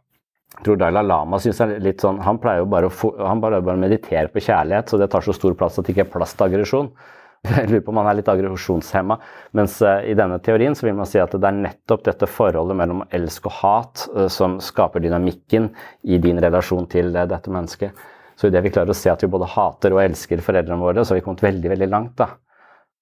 tror 0.65 0.81
Dalai 0.81 1.05
Lama 1.07 1.39
synes 1.39 1.61
er 1.63 1.77
litt 1.85 2.03
sånn 2.03 2.19
Han 2.25 2.41
pleier 2.43 2.65
jo 2.65 2.67
bare 2.73 2.91
å 2.91 3.77
meditere 3.79 4.33
på 4.33 4.43
kjærlighet, 4.43 4.91
så 4.91 4.99
det 4.99 5.11
tar 5.13 5.23
så 5.23 5.37
stor 5.37 5.55
plass 5.55 5.79
at 5.79 5.87
det 5.87 5.95
ikke 5.95 6.09
er 6.09 6.13
plass 6.17 6.35
til 6.35 6.49
aggresjon. 6.49 6.91
Jeg 7.47 7.71
lurer 7.71 7.83
på 7.87 7.93
om 7.93 8.01
han 8.01 8.11
er 8.11 8.19
litt 8.19 8.29
aggresjonshemma. 8.31 9.17
Mens 9.59 9.79
uh, 9.85 10.01
i 10.03 10.17
denne 10.19 10.41
teorien 10.45 10.75
så 10.77 10.89
vil 10.89 10.97
man 10.99 11.09
si 11.09 11.21
at 11.23 11.35
det 11.35 11.49
er 11.49 11.61
nettopp 11.61 12.05
dette 12.09 12.29
forholdet 12.31 12.79
mellom 12.79 13.05
elsk 13.15 13.47
og 13.51 13.59
hat 13.61 14.07
uh, 14.17 14.27
som 14.33 14.59
skaper 14.65 15.05
dynamikken 15.05 15.71
i 16.03 16.19
din 16.23 16.41
relasjon 16.43 16.89
til 16.91 17.15
uh, 17.15 17.27
dette 17.31 17.53
mennesket. 17.55 18.07
Så 18.39 18.51
idet 18.51 18.63
vi 18.67 18.73
klarer 18.75 18.95
å 18.95 18.99
se 18.99 19.11
at 19.11 19.23
vi 19.23 19.31
både 19.31 19.51
hater 19.51 19.95
og 19.95 20.03
elsker 20.03 20.43
foreldrene 20.45 20.83
våre, 20.83 21.03
så 21.03 21.15
har 21.15 21.21
vi 21.21 21.27
kommet 21.27 21.47
veldig 21.47 21.73
veldig 21.75 21.91
langt. 21.91 22.17
da. 22.19 22.33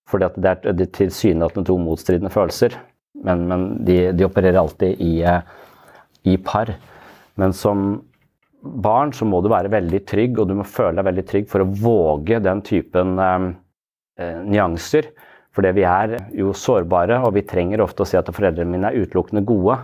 Fordi 0.09 0.29
at 0.29 0.37
det 0.40 0.53
er, 0.53 0.92
tilsynelatende 0.94 1.66
to 1.66 1.77
motstridende 1.83 2.33
følelser, 2.33 2.77
men, 3.27 3.42
men 3.51 3.64
de, 3.85 3.99
de, 4.14 4.25
opererer 4.25 4.61
alltid 4.61 5.01
i, 5.03 5.25
i 6.31 6.37
par. 6.46 6.70
Men 7.40 7.53
som 7.57 7.88
barn 8.62 9.12
så 9.16 9.27
må 9.29 9.42
du 9.42 9.51
være 9.51 9.72
veldig 9.72 10.01
trygg, 10.09 10.38
og 10.38 10.49
du 10.49 10.55
må 10.61 10.68
føle 10.68 10.94
deg 11.01 11.09
veldig 11.11 11.27
trygg 11.27 11.49
for 11.51 11.64
å 11.64 11.68
våge 11.83 12.38
den 12.44 12.62
typen 12.64 13.16
eh, 14.18 14.24
eh, 14.24 14.40
nyanser. 14.44 15.11
Fordi 15.57 15.72
vi 15.72 15.87
er 15.88 16.16
jo 16.37 16.52
sårbare, 16.52 17.22
og 17.24 17.33
vi 17.37 17.46
trenger 17.48 17.81
ofte 17.81 18.05
å 18.05 18.09
si 18.09 18.18
at 18.18 18.29
foreldrene 18.29 18.68
mine 18.68 18.90
er 18.90 19.07
utelukkende 19.07 19.44
gode. 19.48 19.79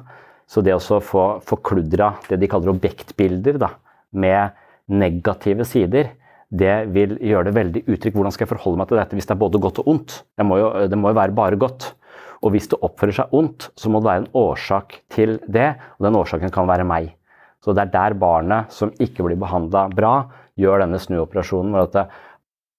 Så 0.45 0.61
det 0.61 0.75
å 0.77 1.01
få 1.01 1.25
forkludra 1.49 2.11
det 2.29 2.37
de 2.43 2.51
kaller 2.51 2.75
objektbilder, 2.75 3.57
da, 3.63 3.71
med 4.13 4.53
negative 4.93 5.65
sider, 5.65 6.11
det 6.53 6.75
vil 6.93 7.15
gjøre 7.25 7.49
det 7.49 7.57
veldig 7.57 7.83
uttrykk. 7.87 8.19
Hvordan 8.19 8.35
skal 8.35 8.45
jeg 8.45 8.53
forholde 8.53 8.83
meg 8.83 8.91
til 8.91 9.01
dette 9.01 9.17
hvis 9.17 9.31
det 9.31 9.33
er 9.33 9.41
både 9.41 9.61
godt 9.63 9.81
og 9.81 9.89
ondt? 9.95 10.19
Det 10.37 10.45
må 10.45 10.59
jo, 10.61 10.69
det 10.93 10.99
må 11.01 11.13
jo 11.13 11.19
være 11.23 11.37
bare 11.39 11.61
godt. 11.61 11.95
Og 12.43 12.53
hvis 12.53 12.69
det 12.69 12.81
oppfører 12.85 13.17
seg 13.17 13.33
ondt, 13.39 13.71
så 13.79 13.89
må 13.89 14.03
det 14.03 14.11
være 14.11 14.25
en 14.25 14.33
årsak 14.37 14.99
til 15.15 15.39
det, 15.47 15.71
og 15.97 16.09
den 16.09 16.19
årsaken 16.19 16.53
kan 16.53 16.69
være 16.69 16.85
meg. 16.85 17.15
Så 17.63 17.73
det 17.73 17.87
er 17.87 17.95
der 17.95 18.19
barnet 18.19 18.75
som 18.75 18.93
ikke 19.01 19.25
blir 19.25 19.39
behandla 19.41 19.87
bra, 19.95 20.15
gjør 20.59 20.83
denne 20.83 21.01
snuoperasjonen. 21.01 21.73
hvor 21.73 21.87
at 21.87 22.11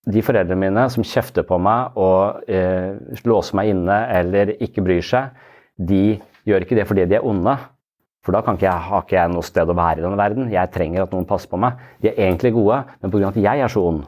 de 0.04 0.24
foreldrene 0.26 0.60
mine 0.60 0.88
som 0.92 1.06
kjefter 1.08 1.46
på 1.48 1.58
meg 1.64 1.96
og 2.00 2.50
eh, 2.52 2.96
låser 3.24 3.56
meg 3.60 3.72
inne 3.72 4.00
eller 4.12 4.56
ikke 4.64 4.84
bryr 4.84 5.06
seg, 5.06 5.32
de 5.80 6.18
gjør 6.48 6.66
ikke 6.66 6.78
det 6.80 6.88
fordi 6.90 7.06
de 7.08 7.20
er 7.20 7.28
onde. 7.28 7.56
For 8.24 8.36
da 8.36 8.40
ikke 8.44 8.64
jeg, 8.64 8.84
har 8.88 9.04
ikke 9.04 9.18
jeg 9.18 9.32
noe 9.34 9.44
sted 9.44 9.68
å 9.68 9.76
være 9.76 10.00
i 10.00 10.04
denne 10.06 10.20
verden. 10.20 10.52
Jeg 10.52 10.72
trenger 10.72 11.04
at 11.04 11.16
noen 11.16 11.28
passer 11.28 11.52
på 11.52 11.60
meg. 11.60 11.80
De 12.00 12.12
er 12.12 12.22
egentlig 12.30 12.54
gode, 12.56 12.80
men 13.02 13.12
pga. 13.12 13.32
at 13.34 13.40
jeg 13.44 13.64
er 13.66 13.72
så 13.72 13.84
ond, 13.84 14.04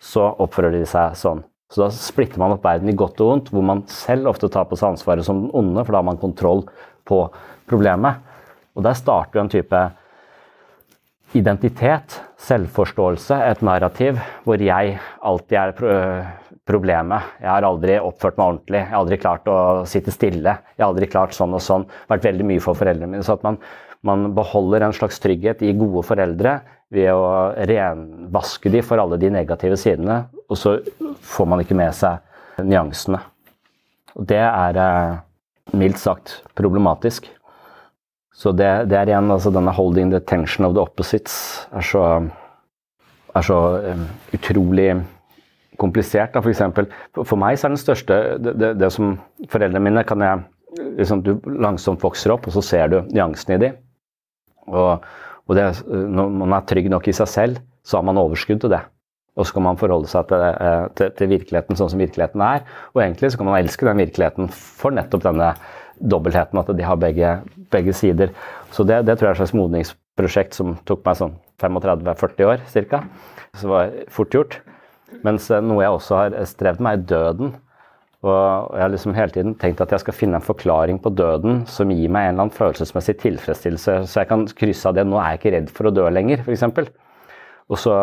så 0.00 0.26
oppfører 0.44 0.76
de 0.76 0.84
seg 0.88 1.16
sånn. 1.16 1.40
Så 1.72 1.80
da 1.80 1.88
splitter 1.96 2.40
man 2.40 2.52
opp 2.54 2.64
verden 2.64 2.92
i 2.92 2.96
godt 2.96 3.22
og 3.24 3.32
ondt, 3.32 3.48
hvor 3.52 3.64
man 3.64 3.82
selv 3.90 4.28
ofte 4.34 4.50
tar 4.52 4.68
på 4.68 4.76
seg 4.76 4.92
ansvaret 4.92 5.24
som 5.24 5.46
den 5.46 5.54
onde, 5.56 5.80
for 5.80 5.94
da 5.94 6.02
har 6.02 6.08
man 6.10 6.20
kontroll 6.20 6.66
på 7.08 7.24
problemet. 7.70 8.20
Og 8.76 8.84
der 8.84 8.98
starter 8.98 9.40
jo 9.40 9.44
en 9.46 9.52
type 9.52 9.80
identitet, 11.34 12.20
selvforståelse, 12.44 13.36
et 13.50 13.62
narrativ 13.64 14.18
hvor 14.44 14.60
jeg 14.60 14.98
alltid 15.24 15.58
er 15.58 15.74
problemet. 16.68 17.32
Jeg 17.40 17.50
har 17.50 17.66
aldri 17.66 17.96
oppført 18.00 18.38
meg 18.38 18.46
ordentlig, 18.46 18.80
jeg 18.80 18.92
har 18.92 19.00
aldri 19.00 19.18
klart 19.20 19.50
å 19.50 19.58
sitte 19.88 20.14
stille. 20.14 20.56
Jeg 20.74 20.84
har 20.84 20.90
aldri 20.90 21.08
klart 21.12 21.36
sånn 21.36 21.56
og 21.56 21.62
sånn. 21.64 21.84
Vært 22.10 22.28
veldig 22.28 22.46
mye 22.48 22.62
for 22.64 22.78
foreldrene 22.78 23.10
mine. 23.12 23.26
Så 23.26 23.36
at 23.36 23.44
man, 23.46 23.58
man 24.06 24.30
beholder 24.36 24.86
en 24.86 24.96
slags 24.96 25.20
trygghet 25.22 25.64
i 25.64 25.74
gode 25.76 26.04
foreldre 26.08 26.58
ved 26.94 27.10
å 27.12 27.52
renvaske 27.68 28.72
de 28.72 28.82
for 28.86 29.02
alle 29.02 29.18
de 29.20 29.32
negative 29.34 29.76
sidene, 29.80 30.24
og 30.48 30.58
så 30.60 30.76
får 31.24 31.48
man 31.50 31.64
ikke 31.64 31.76
med 31.78 31.94
seg 31.96 32.64
nyansene. 32.64 33.20
Og 34.14 34.28
det 34.30 34.42
er 34.44 34.78
eh, 34.78 35.16
mildt 35.74 35.98
sagt 35.98 36.38
problematisk. 36.54 37.26
Så 38.34 38.50
det, 38.52 38.68
det, 38.90 38.98
er 38.98 39.12
igjen 39.12 39.30
altså 39.30 39.52
denne 39.54 39.72
'holding 39.72 40.10
the 40.10 40.20
tension 40.20 40.66
of 40.66 40.74
the 40.74 40.82
opposites' 40.82 41.68
er 41.70 41.84
så, 41.86 42.04
er 43.34 43.46
så 43.46 43.58
um, 43.92 44.08
utrolig 44.34 44.88
komplisert. 45.78 46.34
Da. 46.34 46.40
For, 46.40 46.50
eksempel, 46.50 46.88
for, 47.14 47.24
for 47.24 47.40
meg 47.40 47.58
så 47.58 47.68
er 47.68 47.74
den 47.74 47.82
største 47.82 48.18
det, 48.42 48.56
det, 48.58 48.72
det 48.80 48.90
som 48.94 49.16
Foreldrene 49.50 49.82
mine 49.82 50.04
kan 50.06 50.22
jeg 50.22 50.42
liksom, 50.98 51.22
Du 51.22 51.38
langsomt 51.46 52.02
vokser 52.02 52.34
opp, 52.34 52.48
og 52.48 52.56
så 52.56 52.62
ser 52.62 52.90
du 52.90 52.98
nyansene 53.14 53.58
i 53.58 53.62
de. 53.62 53.70
Og, 54.66 55.06
og 55.46 55.60
når 55.90 56.34
man 56.40 56.56
er 56.56 56.66
trygg 56.66 56.90
nok 56.90 57.06
i 57.08 57.14
seg 57.14 57.30
selv, 57.30 57.62
så 57.84 58.00
har 58.00 58.06
man 58.06 58.18
overskudd 58.18 58.64
til 58.64 58.72
det. 58.72 58.80
Og 59.34 59.46
så 59.46 59.56
kan 59.56 59.64
man 59.66 59.78
forholde 59.78 60.08
seg 60.10 60.28
til, 60.30 60.42
eh, 60.42 60.84
til, 60.94 61.10
til, 61.18 61.30
virkeligheten 61.32 61.78
sånn 61.78 61.90
som 61.90 62.00
virkeligheten 62.00 62.42
er. 62.42 62.62
Og 62.94 63.02
egentlig 63.02 63.32
så 63.32 63.40
kan 63.40 63.48
man 63.50 63.58
elske 63.58 63.86
den 63.86 63.98
virkeligheten 63.98 64.50
for 64.54 64.94
nettopp 64.94 65.24
denne 65.26 65.50
dobbeltheten, 66.00 66.60
at 66.60 66.70
de 66.76 66.86
har 66.86 67.00
begge, 67.00 67.32
begge 67.74 67.94
sider. 67.96 68.32
Så 68.74 68.86
det, 68.86 69.02
det, 69.08 69.18
tror 69.18 69.30
jeg 69.30 69.34
er 69.34 69.38
et 69.38 69.42
slags 69.42 69.56
modningsprosjekt 69.58 70.56
som 70.58 70.76
tok 70.88 71.04
meg 71.06 71.18
sånn 71.20 71.34
35-40 71.62 72.48
år 72.50 72.64
ca. 72.90 73.02
Så 73.58 73.70
var 73.70 73.92
fort 74.12 74.34
gjort. 74.34 74.58
Mens 75.24 75.46
eh, 75.52 75.62
noe 75.62 75.84
jeg 75.84 75.98
også 75.98 76.18
har 76.18 76.38
strevd 76.50 76.82
med, 76.82 76.98
er 76.98 77.08
døden. 77.14 77.54
Og 78.24 78.32
jeg 78.72 78.80
har 78.80 78.92
liksom 78.92 79.14
hele 79.16 79.34
tiden 79.34 79.56
tenkt 79.60 79.82
at 79.84 79.90
jeg 79.92 80.00
skal 80.00 80.16
finne 80.16 80.38
en 80.40 80.44
forklaring 80.44 80.96
på 81.04 81.12
døden 81.12 81.66
som 81.68 81.90
gir 81.92 82.08
meg 82.08 82.30
en 82.30 82.32
eller 82.32 82.46
annen 82.46 82.56
følelsesmessig 82.56 83.18
tilfredsstillelse, 83.20 83.98
så 84.08 84.22
jeg 84.22 84.30
kan 84.30 84.46
krysse 84.56 84.88
av 84.88 84.96
det. 84.96 85.04
Nå 85.04 85.18
er 85.20 85.34
jeg 85.34 85.42
ikke 85.42 85.52
redd 85.58 85.72
for 85.76 85.90
å 85.90 85.92
dø 85.92 86.06
lenger, 86.08 86.40
f.eks. 86.40 86.88
Og 87.68 87.80
så 87.80 87.98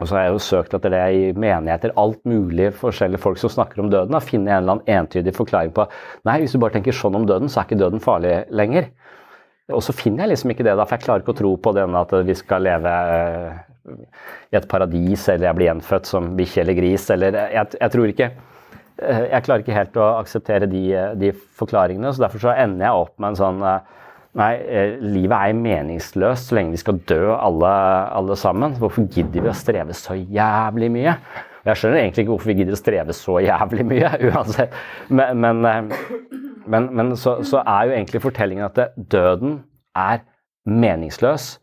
og 0.00 0.08
så 0.08 0.16
har 0.16 0.26
jeg 0.26 0.32
jo 0.34 0.42
søkt 0.42 0.74
etter 0.76 0.94
det 0.94 1.00
i 1.12 1.24
menigheter, 1.36 1.92
alt 2.00 2.22
mulig 2.28 2.70
forskjellige 2.80 3.20
folk 3.20 3.40
som 3.40 3.52
snakker 3.52 3.82
om 3.82 3.90
døden. 3.92 4.14
Da 4.14 4.22
finne 4.24 4.48
en 4.48 4.62
eller 4.62 4.78
annen 4.78 5.00
entydig 5.04 5.34
forklaring 5.36 5.74
på 5.76 5.84
nei, 6.28 6.38
hvis 6.40 6.56
du 6.56 6.60
bare 6.62 6.78
tenker 6.78 6.96
sånn 6.96 7.18
om 7.18 7.26
døden, 7.28 7.52
så 7.52 7.60
er 7.60 7.68
ikke 7.68 7.82
døden 7.82 8.00
farlig 8.04 8.38
lenger. 8.48 8.88
Og 9.76 9.84
så 9.84 9.94
finner 9.94 10.24
jeg 10.24 10.32
liksom 10.34 10.54
ikke 10.54 10.66
det, 10.66 10.74
da, 10.78 10.86
for 10.86 10.96
jeg 10.96 11.04
klarer 11.04 11.24
ikke 11.24 11.34
å 11.34 11.40
tro 11.40 11.52
på 11.62 11.74
denne 11.76 12.00
at 12.00 12.14
vi 12.26 12.36
skal 12.38 12.64
leve 12.66 12.94
eh, 13.16 13.60
i 14.50 14.58
et 14.58 14.68
paradis, 14.70 15.26
eller 15.28 15.50
jeg 15.50 15.58
blir 15.58 15.68
gjenfødt 15.68 16.10
som 16.10 16.32
bikkje 16.38 16.64
eller 16.64 16.78
gris, 16.80 17.06
eller 17.14 17.38
jeg, 17.42 17.76
jeg, 17.76 17.92
tror 17.94 18.12
ikke 18.14 18.28
eh, 18.30 19.24
Jeg 19.30 19.46
klarer 19.46 19.64
ikke 19.64 19.76
helt 19.76 20.00
å 20.00 20.10
akseptere 20.18 20.70
de, 20.70 20.84
de, 21.20 21.32
forklaringene, 21.60 22.12
så 22.12 22.24
derfor 22.24 22.48
så 22.48 22.54
ender 22.56 22.88
jeg 22.88 23.04
opp 23.04 23.14
med 23.18 23.32
en 23.32 23.40
sånn 23.40 23.64
eh, 23.68 23.99
Nei, 24.38 24.52
eh, 24.62 24.92
livet 25.02 25.34
er 25.34 25.56
meningsløst 25.58 26.50
så 26.50 26.54
lenge 26.54 26.76
vi 26.76 26.80
skal 26.80 27.00
dø 27.10 27.32
alle, 27.34 27.70
alle, 28.14 28.36
sammen. 28.38 28.76
Hvorfor 28.78 29.08
gidder 29.10 29.42
vi 29.42 29.50
å 29.50 29.56
streve 29.58 29.96
så 29.96 30.14
jævlig 30.14 30.90
mye? 30.94 31.16
Jeg 31.66 31.76
skjønner 31.76 31.98
egentlig 32.00 32.24
ikke 32.24 32.34
hvorfor 32.36 32.52
vi 32.52 32.56
gidder 32.60 32.76
å 32.76 32.78
streve 32.78 33.16
så 33.16 33.40
jævlig 33.42 33.88
mye, 33.90 34.12
uansett. 34.30 34.76
Men, 35.10 35.42
men, 35.42 35.66
eh, 35.66 36.38
men, 36.70 36.86
men 36.94 37.12
så, 37.18 37.40
så, 37.42 37.64
er 37.66 37.88
jo 37.88 37.96
egentlig 37.96 38.22
fortellingen 38.22 38.68
at 38.68 38.94
døden 39.10 39.58
er 39.98 40.22
meningsløs. 40.70 41.56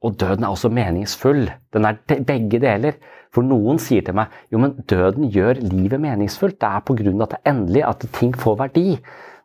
Og 0.00 0.16
døden 0.16 0.46
er 0.46 0.54
også 0.54 0.72
meningsfull. 0.72 1.48
Den 1.74 1.88
er 1.90 2.00
begge 2.24 2.62
deler. 2.62 2.96
For 3.34 3.44
noen 3.44 3.76
sier 3.82 4.04
til 4.06 4.16
meg 4.16 4.32
jo, 4.48 4.60
men 4.62 4.78
døden 4.88 5.28
gjør 5.34 5.60
livet 5.60 6.00
meningsfullt. 6.00 6.56
Det 6.56 6.68
er 6.70 6.84
pga. 6.86 7.10
at 7.26 7.34
det 7.34 7.40
er 7.42 7.50
endelig 7.52 7.82
at 7.84 8.06
ting 8.16 8.32
får 8.32 8.56
verdi. 8.62 8.86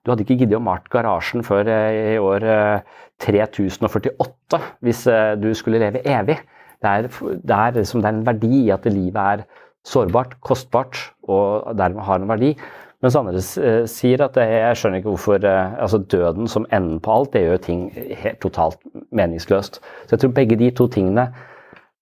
Du 0.04 0.12
hadde 0.12 0.26
ikke 0.26 0.42
giddet 0.42 0.58
å 0.60 0.64
malt 0.64 0.90
garasjen 0.92 1.46
før 1.48 1.70
eh, 1.72 2.14
i 2.16 2.20
år 2.20 2.44
3048 3.24 4.58
eh, 4.60 4.66
hvis 4.84 5.04
eh, 5.08 5.34
du 5.40 5.54
skulle 5.56 5.80
leve 5.80 6.04
evig. 6.04 6.42
Det 6.84 6.92
er, 6.92 7.08
det 7.08 7.58
er, 7.58 7.78
liksom, 7.78 8.04
det 8.04 8.10
er 8.10 8.18
en 8.18 8.26
verdi 8.28 8.66
i 8.66 8.72
at 8.76 8.88
livet 8.92 9.20
er 9.24 9.46
sårbart, 9.88 10.36
kostbart 10.44 11.00
og 11.32 11.72
dermed 11.80 12.04
har 12.04 12.20
en 12.20 12.28
verdi. 12.34 12.52
Mens 13.04 13.16
andre 13.20 13.40
sier 13.92 14.22
at 14.24 14.38
jeg 14.40 14.76
skjønner 14.80 15.02
ikke 15.02 15.12
hvorfor 15.12 15.44
altså 15.44 16.00
Døden 16.12 16.48
som 16.52 16.68
enden 16.72 17.02
på 17.04 17.12
alt, 17.12 17.34
det 17.34 17.42
gjør 17.44 17.64
ting 17.66 17.82
helt 17.92 18.40
totalt 18.44 18.80
meningsløst. 19.12 19.82
Så 20.06 20.16
jeg 20.16 20.22
tror 20.24 20.36
begge 20.36 20.60
de 20.60 20.70
to 20.72 20.88
tingene 20.92 21.30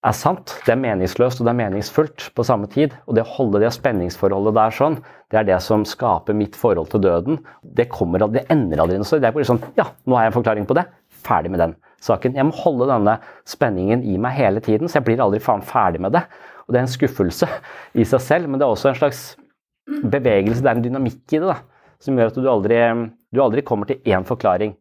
er 0.05 0.15
sant. 0.17 0.55
Det 0.65 0.73
er 0.73 0.79
meningsløst 0.81 1.41
og 1.41 1.47
det 1.47 1.51
er 1.53 1.59
meningsfullt 1.59 2.29
på 2.37 2.45
samme 2.45 2.69
tid. 2.71 2.95
Og 3.05 3.17
det 3.17 3.25
å 3.25 3.33
holde 3.35 3.61
det 3.61 3.71
spenningsforholdet 3.75 4.57
der 4.57 4.75
sånn, 4.75 4.97
det 5.31 5.41
er 5.41 5.47
det 5.51 5.59
som 5.63 5.85
skaper 5.87 6.37
mitt 6.37 6.57
forhold 6.57 6.89
til 6.91 7.03
døden. 7.03 7.39
Det, 7.61 7.87
kommer, 7.93 8.25
det 8.33 8.47
ender 8.53 8.81
aldri 8.81 8.97
noe 8.99 9.07
sted. 9.07 9.21
Det 9.23 9.29
er 9.29 9.37
bare 9.37 9.49
sånn 9.51 9.61
Ja, 9.77 9.91
nå 10.05 10.17
har 10.17 10.25
jeg 10.25 10.33
en 10.33 10.39
forklaring 10.39 10.67
på 10.69 10.77
det. 10.77 10.87
Ferdig 11.21 11.53
med 11.53 11.61
den 11.61 11.77
saken. 12.01 12.33
Jeg 12.37 12.47
må 12.49 12.55
holde 12.63 12.89
denne 12.89 13.19
spenningen 13.49 14.01
i 14.09 14.17
meg 14.21 14.33
hele 14.39 14.63
tiden, 14.63 14.89
så 14.89 14.99
jeg 14.99 15.09
blir 15.11 15.21
aldri 15.21 15.41
faen 15.43 15.61
ferdig 15.65 16.01
med 16.01 16.15
det. 16.17 16.25
Og 16.65 16.73
det 16.73 16.81
er 16.81 16.87
en 16.87 16.95
skuffelse 16.95 17.49
i 17.93 18.07
seg 18.07 18.25
selv, 18.25 18.49
men 18.49 18.57
det 18.57 18.65
er 18.65 18.73
også 18.73 18.89
en 18.89 18.97
slags 18.97 19.23
bevegelse, 19.85 20.63
det 20.63 20.71
er 20.71 20.77
en 20.79 20.85
dynamikk 20.85 21.35
i 21.35 21.41
det, 21.41 21.47
da, 21.49 21.57
som 22.01 22.17
gjør 22.17 22.31
at 22.31 22.37
du 22.37 22.49
aldri, 22.49 22.77
du 23.33 23.41
aldri 23.43 23.63
kommer 23.65 23.89
til 23.89 24.01
én 24.07 24.25
forklaring. 24.25 24.73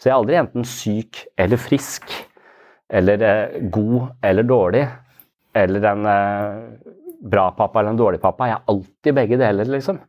Så 0.00 0.08
jeg 0.08 0.14
er 0.14 0.18
aldri 0.18 0.38
enten 0.40 0.66
syk 0.66 1.26
eller 1.38 1.60
frisk 1.60 2.10
eller 2.92 3.22
eh, 3.22 3.60
god 3.70 4.08
eller 4.22 4.42
dårlig, 4.42 4.86
eller 5.54 5.86
en 5.90 6.06
eh, 6.06 6.56
bra 7.24 7.50
pappa 7.56 7.80
eller 7.80 7.94
en 7.94 8.00
dårlig 8.00 8.20
pappa. 8.22 8.48
Jeg 8.48 8.58
er 8.58 8.72
alltid 8.74 9.16
begge 9.16 9.40
deler, 9.40 9.70
liksom. 9.76 10.00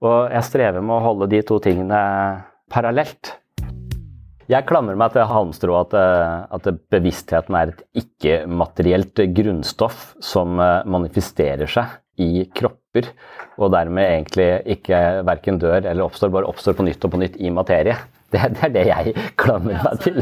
Og 0.00 0.32
jeg 0.32 0.48
strever 0.48 0.80
med 0.84 0.96
å 0.96 1.04
holde 1.04 1.30
de 1.32 1.42
to 1.46 1.60
tingene 1.62 2.00
parallelt. 2.72 3.36
Jeg 4.50 4.66
klamrer 4.66 4.96
meg 4.98 5.12
til 5.14 5.28
halmstrået 5.30 5.94
at, 5.94 5.96
eh, 6.00 6.58
at 6.58 6.70
bevisstheten 6.92 7.56
er 7.56 7.72
et 7.72 7.82
ikke-materielt 8.04 9.24
grunnstoff 9.36 10.14
som 10.24 10.58
manifesterer 10.58 11.70
seg 11.70 11.98
i 12.20 12.44
kropper, 12.52 13.06
og 13.60 13.72
dermed 13.72 14.04
egentlig 14.04 14.48
ikke 14.76 14.98
verken 15.24 15.60
dør 15.62 15.84
eller 15.84 16.04
oppstår, 16.04 16.32
bare 16.34 16.50
oppstår 16.50 16.76
på 16.76 16.84
nytt 16.84 17.06
og 17.06 17.14
på 17.14 17.20
nytt 17.22 17.38
i 17.40 17.52
materie. 17.54 17.96
Det, 18.30 18.42
det 18.54 18.66
er 18.66 18.74
det 18.74 18.82
jeg 18.86 19.14
klamrer 19.40 19.80
meg 19.82 20.02
til. 20.04 20.20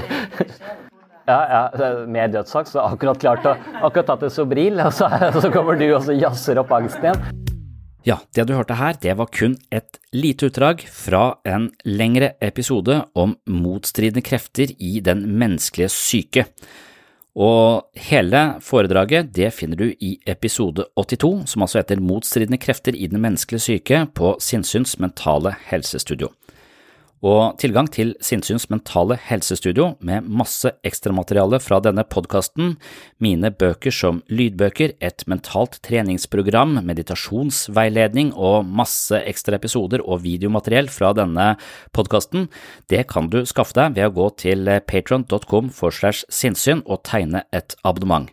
Ja, 1.29 1.69
ja, 1.77 1.89
med 2.09 2.33
dødsak, 2.33 2.71
så 2.71 2.81
akkurat 2.81 3.19
klart 3.21 3.45
å 3.45 3.53
akkurat 3.85 4.07
tatt 4.09 4.23
en 4.25 4.33
Sobril, 4.33 4.81
og 4.81 4.95
så, 4.97 5.11
så 5.43 5.51
kommer 5.53 5.77
du 5.77 5.85
og 5.91 6.01
så 6.07 6.17
jazzer 6.17 6.61
opp 6.63 6.73
angsten 6.73 7.11
igjen. 7.11 7.45
Ja, 8.07 8.17
det 8.33 8.47
du 8.49 8.55
hørte 8.57 8.79
her, 8.79 8.97
det 8.97 9.13
var 9.19 9.29
kun 9.29 9.59
et 9.75 9.99
lite 10.17 10.49
utdrag 10.49 10.87
fra 10.89 11.35
en 11.45 11.69
lengre 11.85 12.31
episode 12.41 13.03
om 13.13 13.37
motstridende 13.45 14.25
krefter 14.25 14.73
i 14.81 15.03
den 15.05 15.27
menneskelige 15.37 15.93
syke. 15.93 16.47
Og 17.37 17.85
hele 18.09 18.43
foredraget 18.65 19.29
det 19.37 19.53
finner 19.53 19.77
du 19.77 19.93
i 19.93 20.15
episode 20.27 20.89
82, 20.97 21.45
som 21.53 21.67
altså 21.67 21.83
heter 21.83 22.01
Motstridende 22.01 22.59
krefter 22.59 22.97
i 22.97 23.07
den 23.13 23.21
menneskelige 23.21 23.67
syke 23.67 24.07
på 24.17 24.33
Sinnsyns 24.43 24.97
mentale 25.03 25.53
helsestudio 25.69 26.33
og 27.25 27.57
tilgang 27.59 27.89
til 27.91 28.13
Sinnsyns 28.23 28.69
mentale 28.71 29.17
helsestudio 29.29 29.91
med 30.05 30.27
masse 30.29 30.71
ekstramateriale 30.87 31.59
fra 31.63 31.81
denne 31.83 32.05
podkasten, 32.07 32.77
mine 33.19 33.51
bøker 33.51 33.95
som 33.95 34.21
lydbøker, 34.31 34.95
et 35.03 35.25
mentalt 35.31 35.81
treningsprogram, 35.87 36.79
meditasjonsveiledning 36.87 38.31
og 38.37 38.69
masse 38.69 39.19
ekstra 39.19 39.59
episoder 39.59 40.05
og 40.05 40.23
videomateriell 40.27 40.91
fra 40.93 41.11
denne 41.17 41.51
podkasten, 41.97 42.47
det 42.93 43.07
kan 43.11 43.31
du 43.33 43.43
skaffe 43.49 43.75
deg 43.79 43.99
ved 43.99 44.11
å 44.11 44.15
gå 44.21 44.31
til 44.45 44.73
patron.com 44.87 45.73
for 45.75 45.95
slash 45.95 46.29
sinnssyn 46.31 46.85
og 46.87 47.03
tegne 47.09 47.45
et 47.53 47.75
abonnement. 47.83 48.31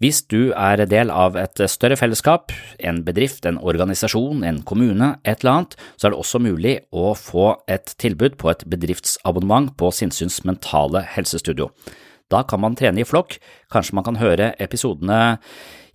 Hvis 0.00 0.22
du 0.32 0.54
er 0.56 0.80
del 0.88 1.10
av 1.12 1.34
et 1.36 1.60
større 1.68 1.96
fellesskap, 2.00 2.54
en 2.80 3.02
bedrift, 3.04 3.44
en 3.44 3.58
organisasjon, 3.60 4.40
en 4.48 4.62
kommune, 4.64 5.10
et 5.28 5.42
eller 5.42 5.52
annet, 5.52 5.76
så 6.00 6.08
er 6.08 6.14
det 6.14 6.20
også 6.22 6.40
mulig 6.40 6.72
å 6.88 7.10
få 7.12 7.50
et 7.68 7.92
tilbud 8.00 8.38
på 8.40 8.48
et 8.48 8.64
bedriftsabonnement 8.64 9.68
på 9.76 9.90
Sinnsyns 9.92 10.40
mentale 10.48 11.04
helsestudio. 11.04 11.68
Da 12.32 12.40
kan 12.48 12.62
man 12.64 12.78
trene 12.80 13.02
i 13.02 13.04
flokk, 13.04 13.36
kanskje 13.68 13.98
man 13.98 14.06
kan 14.06 14.16
høre 14.22 14.54
episodene 14.62 15.36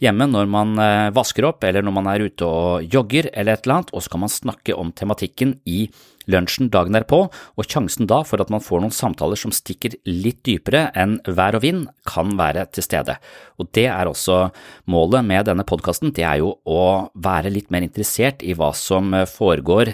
hjemme 0.03 0.27
når 0.31 0.49
man 0.51 0.75
eh, 0.81 1.13
vasker 1.15 1.47
opp 1.47 1.63
eller 1.67 1.85
når 1.85 1.95
man 1.95 2.09
er 2.11 2.25
ute 2.27 2.47
og 2.47 2.91
jogger 2.91 3.29
eller 3.31 3.55
et 3.55 3.65
eller 3.65 3.79
annet, 3.79 3.93
og 3.93 4.03
så 4.03 4.13
kan 4.13 4.25
man 4.25 4.33
snakke 4.33 4.75
om 4.75 4.91
tematikken 4.95 5.57
i 5.65 5.85
lunsjen 6.31 6.71
dagen 6.73 6.95
derpå, 6.95 7.19
og 7.29 7.67
sjansen 7.69 8.07
da 8.09 8.23
for 8.25 8.41
at 8.41 8.49
man 8.49 8.63
får 8.63 8.81
noen 8.81 8.93
samtaler 8.95 9.37
som 9.37 9.53
stikker 9.53 9.93
litt 10.09 10.41
dypere 10.47 10.87
enn 10.97 11.19
vær 11.27 11.59
og 11.59 11.65
vind, 11.65 11.83
kan 12.09 12.33
være 12.39 12.65
til 12.73 12.85
stede. 12.85 13.19
Og 13.61 13.69
det 13.77 13.85
er 13.91 14.09
også 14.09 14.47
målet 14.89 15.27
med 15.27 15.45
denne 15.51 15.67
podkasten, 15.67 16.15
det 16.17 16.25
er 16.25 16.41
jo 16.41 16.55
å 16.65 17.11
være 17.13 17.53
litt 17.53 17.69
mer 17.73 17.85
interessert 17.85 18.41
i 18.41 18.57
hva 18.57 18.71
som 18.73 19.13
foregår 19.29 19.93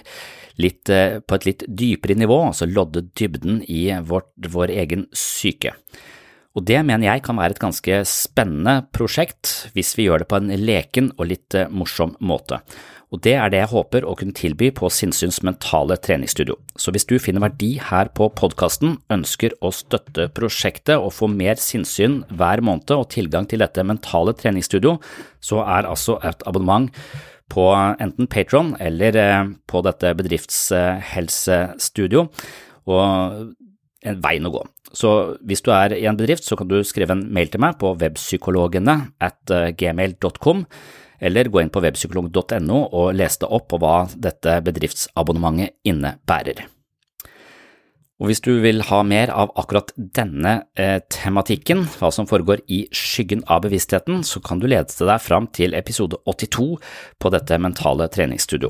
litt, 0.62 0.90
eh, 0.90 1.20
på 1.20 1.36
et 1.36 1.46
litt 1.50 1.68
dypere 1.68 2.16
nivå, 2.16 2.40
altså 2.48 2.70
lodde 2.70 3.06
dybden 3.18 3.62
i 3.68 3.90
vårt, 4.06 4.32
vår 4.38 4.74
egen 4.84 5.08
syke. 5.12 5.76
Og 6.52 6.66
det 6.68 6.82
mener 6.84 7.08
jeg 7.08 7.24
kan 7.24 7.38
være 7.40 7.56
et 7.56 7.64
ganske 7.64 8.02
spennende 8.10 8.82
prosjekt 8.92 9.72
hvis 9.76 9.96
vi 9.98 10.10
gjør 10.10 10.24
det 10.24 10.32
på 10.32 10.40
en 10.42 10.52
leken 10.60 11.14
og 11.18 11.30
litt 11.32 11.56
eh, 11.56 11.70
morsom 11.72 12.18
måte. 12.20 12.60
Og 13.12 13.20
det 13.26 13.34
er 13.36 13.50
det 13.52 13.60
jeg 13.60 13.74
håper 13.74 14.06
å 14.08 14.14
kunne 14.16 14.32
tilby 14.36 14.70
på 14.76 14.90
Sinnsyns 14.92 15.42
mentale 15.44 15.98
treningsstudio. 16.00 16.56
Så 16.80 16.92
hvis 16.96 17.06
du 17.10 17.20
finner 17.20 17.44
verdi 17.44 17.74
her 17.84 18.08
på 18.16 18.30
podkasten, 18.40 19.04
ønsker 19.12 19.52
å 19.60 19.72
støtte 19.76 20.30
prosjektet 20.32 20.96
og 20.96 21.12
få 21.18 21.28
mer 21.28 21.60
sinnssyn 21.60 22.24
hver 22.32 22.64
måned 22.64 22.92
og 22.96 23.10
tilgang 23.12 23.46
til 23.52 23.60
dette 23.64 23.84
mentale 23.84 24.32
treningsstudio, 24.40 24.96
så 25.44 25.60
er 25.66 25.90
altså 25.92 26.20
et 26.24 26.40
abonnement 26.48 26.88
på 27.52 27.68
enten 27.76 28.32
Patron 28.32 28.80
eller 28.80 29.12
eh, 29.20 29.44
på 29.68 29.84
dette 29.84 30.16
bedriftshelsestudio 30.16 32.32
og 32.88 33.04
en 34.02 34.18
veien 34.24 34.48
å 34.48 34.56
gå. 34.56 34.64
Så 34.98 35.38
hvis 35.48 35.64
du 35.64 35.72
er 35.76 35.96
i 35.96 36.08
en 36.10 36.20
bedrift, 36.20 36.46
så 36.48 36.58
kan 36.60 36.70
du 36.70 36.82
skrive 36.88 37.16
en 37.16 37.24
mail 37.34 37.52
til 37.52 37.64
meg 37.64 37.78
på 37.82 37.94
webpsykologene 38.02 38.98
at 39.24 39.54
eh, 39.54 39.72
gmail.com, 39.78 40.66
eller 41.22 41.52
gå 41.54 41.62
inn 41.62 41.72
på 41.72 41.84
webpsykolog.no 41.86 42.84
og 42.90 43.16
lese 43.16 43.44
det 43.44 43.52
opp 43.54 43.70
på 43.72 43.80
hva 43.82 43.96
dette 44.12 44.60
bedriftsabonnementet 44.66 45.78
innebærer. 45.88 46.66
Og 48.22 48.30
hvis 48.30 48.44
du 48.46 48.52
vil 48.62 48.84
ha 48.86 49.00
mer 49.02 49.32
av 49.34 49.50
akkurat 49.58 49.90
denne 49.98 50.60
eh, 50.78 51.00
tematikken, 51.10 51.88
hva 51.98 52.12
som 52.14 52.28
foregår 52.30 52.62
i 52.70 52.84
skyggen 52.94 53.42
av 53.50 53.64
bevisstheten, 53.66 54.22
så 54.22 54.44
kan 54.46 54.62
du 54.62 54.68
lede 54.70 54.94
deg 54.94 55.24
fram 55.24 55.48
til 55.50 55.74
episode 55.74 56.20
82 56.30 56.68
på 57.18 57.34
dette 57.34 57.58
mentale 57.58 58.06
treningsstudio. 58.14 58.70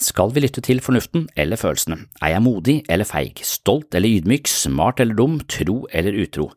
Skal 0.00 0.32
vi 0.32 0.42
lytte 0.42 0.62
til 0.64 0.80
fornuften 0.82 1.26
eller 1.36 1.60
følelsene? 1.60 1.98
Er 2.22 2.34
jeg 2.34 2.44
modig 2.44 2.76
eller 2.90 3.08
feig, 3.08 3.42
stolt 3.44 3.94
eller 3.94 4.08
ydmyk, 4.08 4.48
smart 4.48 5.02
eller 5.02 5.16
dum, 5.18 5.38
tro 5.50 5.82
eller 5.92 6.16
utro? 6.24 6.48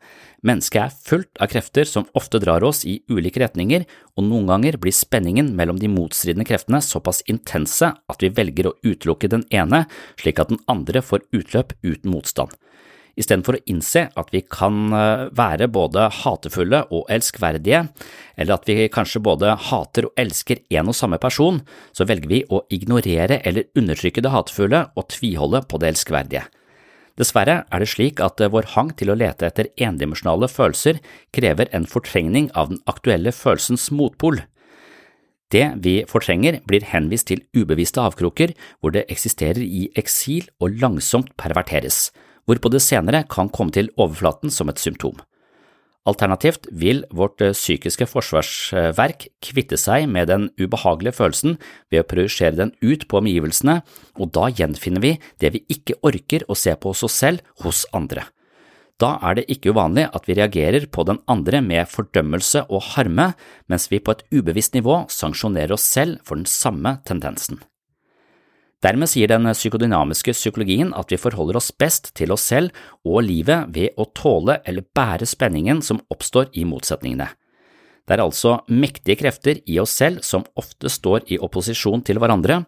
Mennesket 0.46 0.82
er 0.82 0.94
fullt 1.10 1.42
av 1.42 1.50
krefter 1.50 1.90
som 1.90 2.06
ofte 2.18 2.40
drar 2.40 2.64
oss 2.64 2.84
i 2.86 3.00
ulike 3.10 3.42
retninger, 3.42 3.86
og 4.16 4.28
noen 4.28 4.46
ganger 4.52 4.78
blir 4.82 4.94
spenningen 4.94 5.50
mellom 5.58 5.80
de 5.82 5.90
motstridende 5.90 6.46
kreftene 6.46 6.84
såpass 6.86 7.24
intense 7.32 7.90
at 7.92 8.22
vi 8.22 8.30
velger 8.30 8.70
å 8.70 8.76
utelukke 8.86 9.32
den 9.32 9.48
ene, 9.50 9.86
slik 10.22 10.40
at 10.40 10.54
den 10.54 10.62
andre 10.72 11.02
får 11.02 11.26
utløp 11.34 11.74
uten 11.82 12.14
motstand. 12.14 12.54
Istedenfor 13.16 13.56
å 13.56 13.64
innse 13.72 14.10
at 14.20 14.32
vi 14.36 14.42
kan 14.44 14.92
eh, 14.92 15.28
være 15.36 15.70
både 15.72 16.10
hatefulle 16.24 16.82
og 16.92 17.08
elskverdige, 17.12 17.86
eller 18.36 18.58
at 18.58 18.68
vi 18.68 18.90
kanskje 18.92 19.24
både 19.24 19.54
hater 19.70 20.10
og 20.10 20.20
elsker 20.20 20.60
en 20.76 20.92
og 20.92 20.98
samme 20.98 21.20
person, 21.24 21.62
så 21.96 22.08
velger 22.08 22.32
vi 22.32 22.42
å 22.52 22.66
ignorere 22.76 23.40
eller 23.48 23.70
undertrykke 23.80 24.24
det 24.26 24.34
hatefulle 24.34 24.84
og 25.00 25.08
tviholde 25.16 25.64
på 25.64 25.80
det 25.80 25.94
elskverdige. 25.94 26.44
Dessverre 27.16 27.62
er 27.72 27.80
det 27.80 27.88
slik 27.88 28.20
at 28.20 28.44
eh, 28.44 28.52
vår 28.52 28.74
hang 28.74 28.92
til 29.00 29.14
å 29.14 29.16
lete 29.16 29.48
etter 29.48 29.72
endimensjonale 29.80 30.52
følelser 30.52 31.00
krever 31.36 31.72
en 31.72 31.88
fortrengning 31.88 32.52
av 32.52 32.74
den 32.74 32.84
aktuelle 32.92 33.32
følelsens 33.32 33.88
motpol. 33.96 34.44
Det 35.56 35.70
vi 35.80 36.02
fortrenger, 36.10 36.60
blir 36.68 36.84
henvist 36.90 37.30
til 37.30 37.46
ubevisste 37.56 38.04
avkroker 38.04 38.52
hvor 38.82 38.92
det 38.92 39.06
eksisterer 39.14 39.64
i 39.64 39.88
eksil 39.96 40.50
og 40.60 40.82
langsomt 40.82 41.32
perverteres 41.40 42.10
hvorpå 42.46 42.72
det 42.74 42.84
senere 42.86 43.26
kan 43.30 43.50
komme 43.50 43.74
til 43.76 43.92
overflaten 43.98 44.54
som 44.54 44.70
et 44.70 44.82
symptom. 44.82 45.18
Alternativt 46.06 46.68
vil 46.70 47.02
vårt 47.10 47.42
eh, 47.42 47.56
psykiske 47.56 48.06
forsvarsverk 48.06 49.26
kvitte 49.42 49.78
seg 49.82 50.06
med 50.12 50.30
den 50.30 50.52
ubehagelige 50.62 51.18
følelsen 51.18 51.58
ved 51.90 52.04
å 52.04 52.08
projisere 52.12 52.60
den 52.60 52.76
ut 52.86 53.08
på 53.10 53.24
omgivelsene, 53.24 53.80
og 54.22 54.30
da 54.38 54.52
gjenfinner 54.54 55.02
vi 55.02 55.16
det 55.42 55.56
vi 55.56 55.64
ikke 55.74 55.98
orker 56.06 56.46
å 56.46 56.58
se 56.58 56.78
på 56.78 56.94
hos 56.94 57.02
oss 57.10 57.18
selv 57.26 57.42
hos 57.66 57.88
andre. 57.98 58.28
Da 59.02 59.18
er 59.28 59.40
det 59.40 59.50
ikke 59.52 59.74
uvanlig 59.76 60.06
at 60.16 60.30
vi 60.30 60.38
reagerer 60.38 60.86
på 60.88 61.04
den 61.10 61.18
andre 61.28 61.60
med 61.66 61.90
fordømmelse 61.92 62.68
og 62.70 62.86
harme, 62.94 63.32
mens 63.68 63.90
vi 63.92 64.00
på 64.00 64.14
et 64.14 64.24
ubevisst 64.32 64.78
nivå 64.78 65.04
sanksjonerer 65.12 65.76
oss 65.76 65.90
selv 65.90 66.22
for 66.24 66.40
den 66.40 66.48
samme 66.48 67.00
tendensen. 67.08 67.60
Dermed 68.86 69.10
sier 69.10 69.32
den 69.32 69.48
psykodynamiske 69.50 70.36
psykologien 70.36 70.92
at 70.94 71.10
vi 71.10 71.18
forholder 71.18 71.58
oss 71.58 71.72
best 71.74 72.12
til 72.18 72.34
oss 72.36 72.44
selv 72.52 72.76
og 73.08 73.24
livet 73.26 73.72
ved 73.74 73.98
å 73.98 74.06
tåle 74.14 74.60
eller 74.62 74.86
bære 74.94 75.26
spenningen 75.26 75.82
som 75.82 76.04
oppstår 76.14 76.52
i 76.54 76.68
motsetningene. 76.70 77.32
Det 78.06 78.14
er 78.14 78.22
altså 78.22 78.60
mektige 78.70 79.18
krefter 79.24 79.64
i 79.66 79.80
oss 79.82 79.96
selv 79.98 80.22
som 80.22 80.46
ofte 80.60 80.92
står 80.92 81.26
i 81.34 81.40
opposisjon 81.42 82.04
til 82.06 82.22
hverandre. 82.22 82.62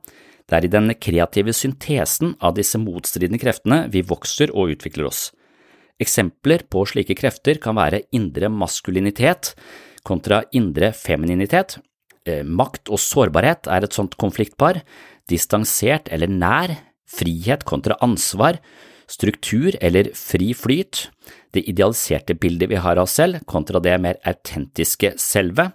Det 0.50 0.58
er 0.58 0.66
i 0.66 0.72
den 0.74 0.94
kreative 0.98 1.54
syntesen 1.54 2.34
av 2.42 2.56
disse 2.58 2.80
motstridende 2.82 3.38
kreftene 3.42 3.84
vi 3.94 4.02
vokser 4.02 4.56
og 4.56 4.74
utvikler 4.74 5.12
oss. 5.12 5.28
Eksempler 6.02 6.66
på 6.72 6.82
slike 6.90 7.14
krefter 7.20 7.62
kan 7.62 7.78
være 7.78 8.08
indre 8.16 8.50
maskulinitet 8.50 9.54
kontra 10.08 10.42
indre 10.56 10.94
femininitet. 10.96 11.78
Eh, 12.28 12.44
makt 12.44 12.92
og 12.92 13.00
sårbarhet 13.02 13.70
er 13.72 13.86
et 13.86 13.96
sånt 13.96 14.18
konfliktpar. 14.20 14.82
Distansert 15.30 16.12
eller 16.12 16.32
nær, 16.32 16.76
frihet 17.08 17.64
kontra 17.68 17.98
ansvar, 18.04 18.60
struktur 19.08 19.76
eller 19.82 20.12
fri 20.16 20.52
flyt, 20.56 21.08
det 21.56 21.64
idealiserte 21.72 22.36
bildet 22.36 22.70
vi 22.72 22.80
har 22.84 23.00
av 23.00 23.08
oss 23.08 23.16
selv 23.20 23.46
kontra 23.48 23.80
det 23.84 23.96
mer 24.04 24.20
autentiske 24.28 25.14
selve, 25.22 25.72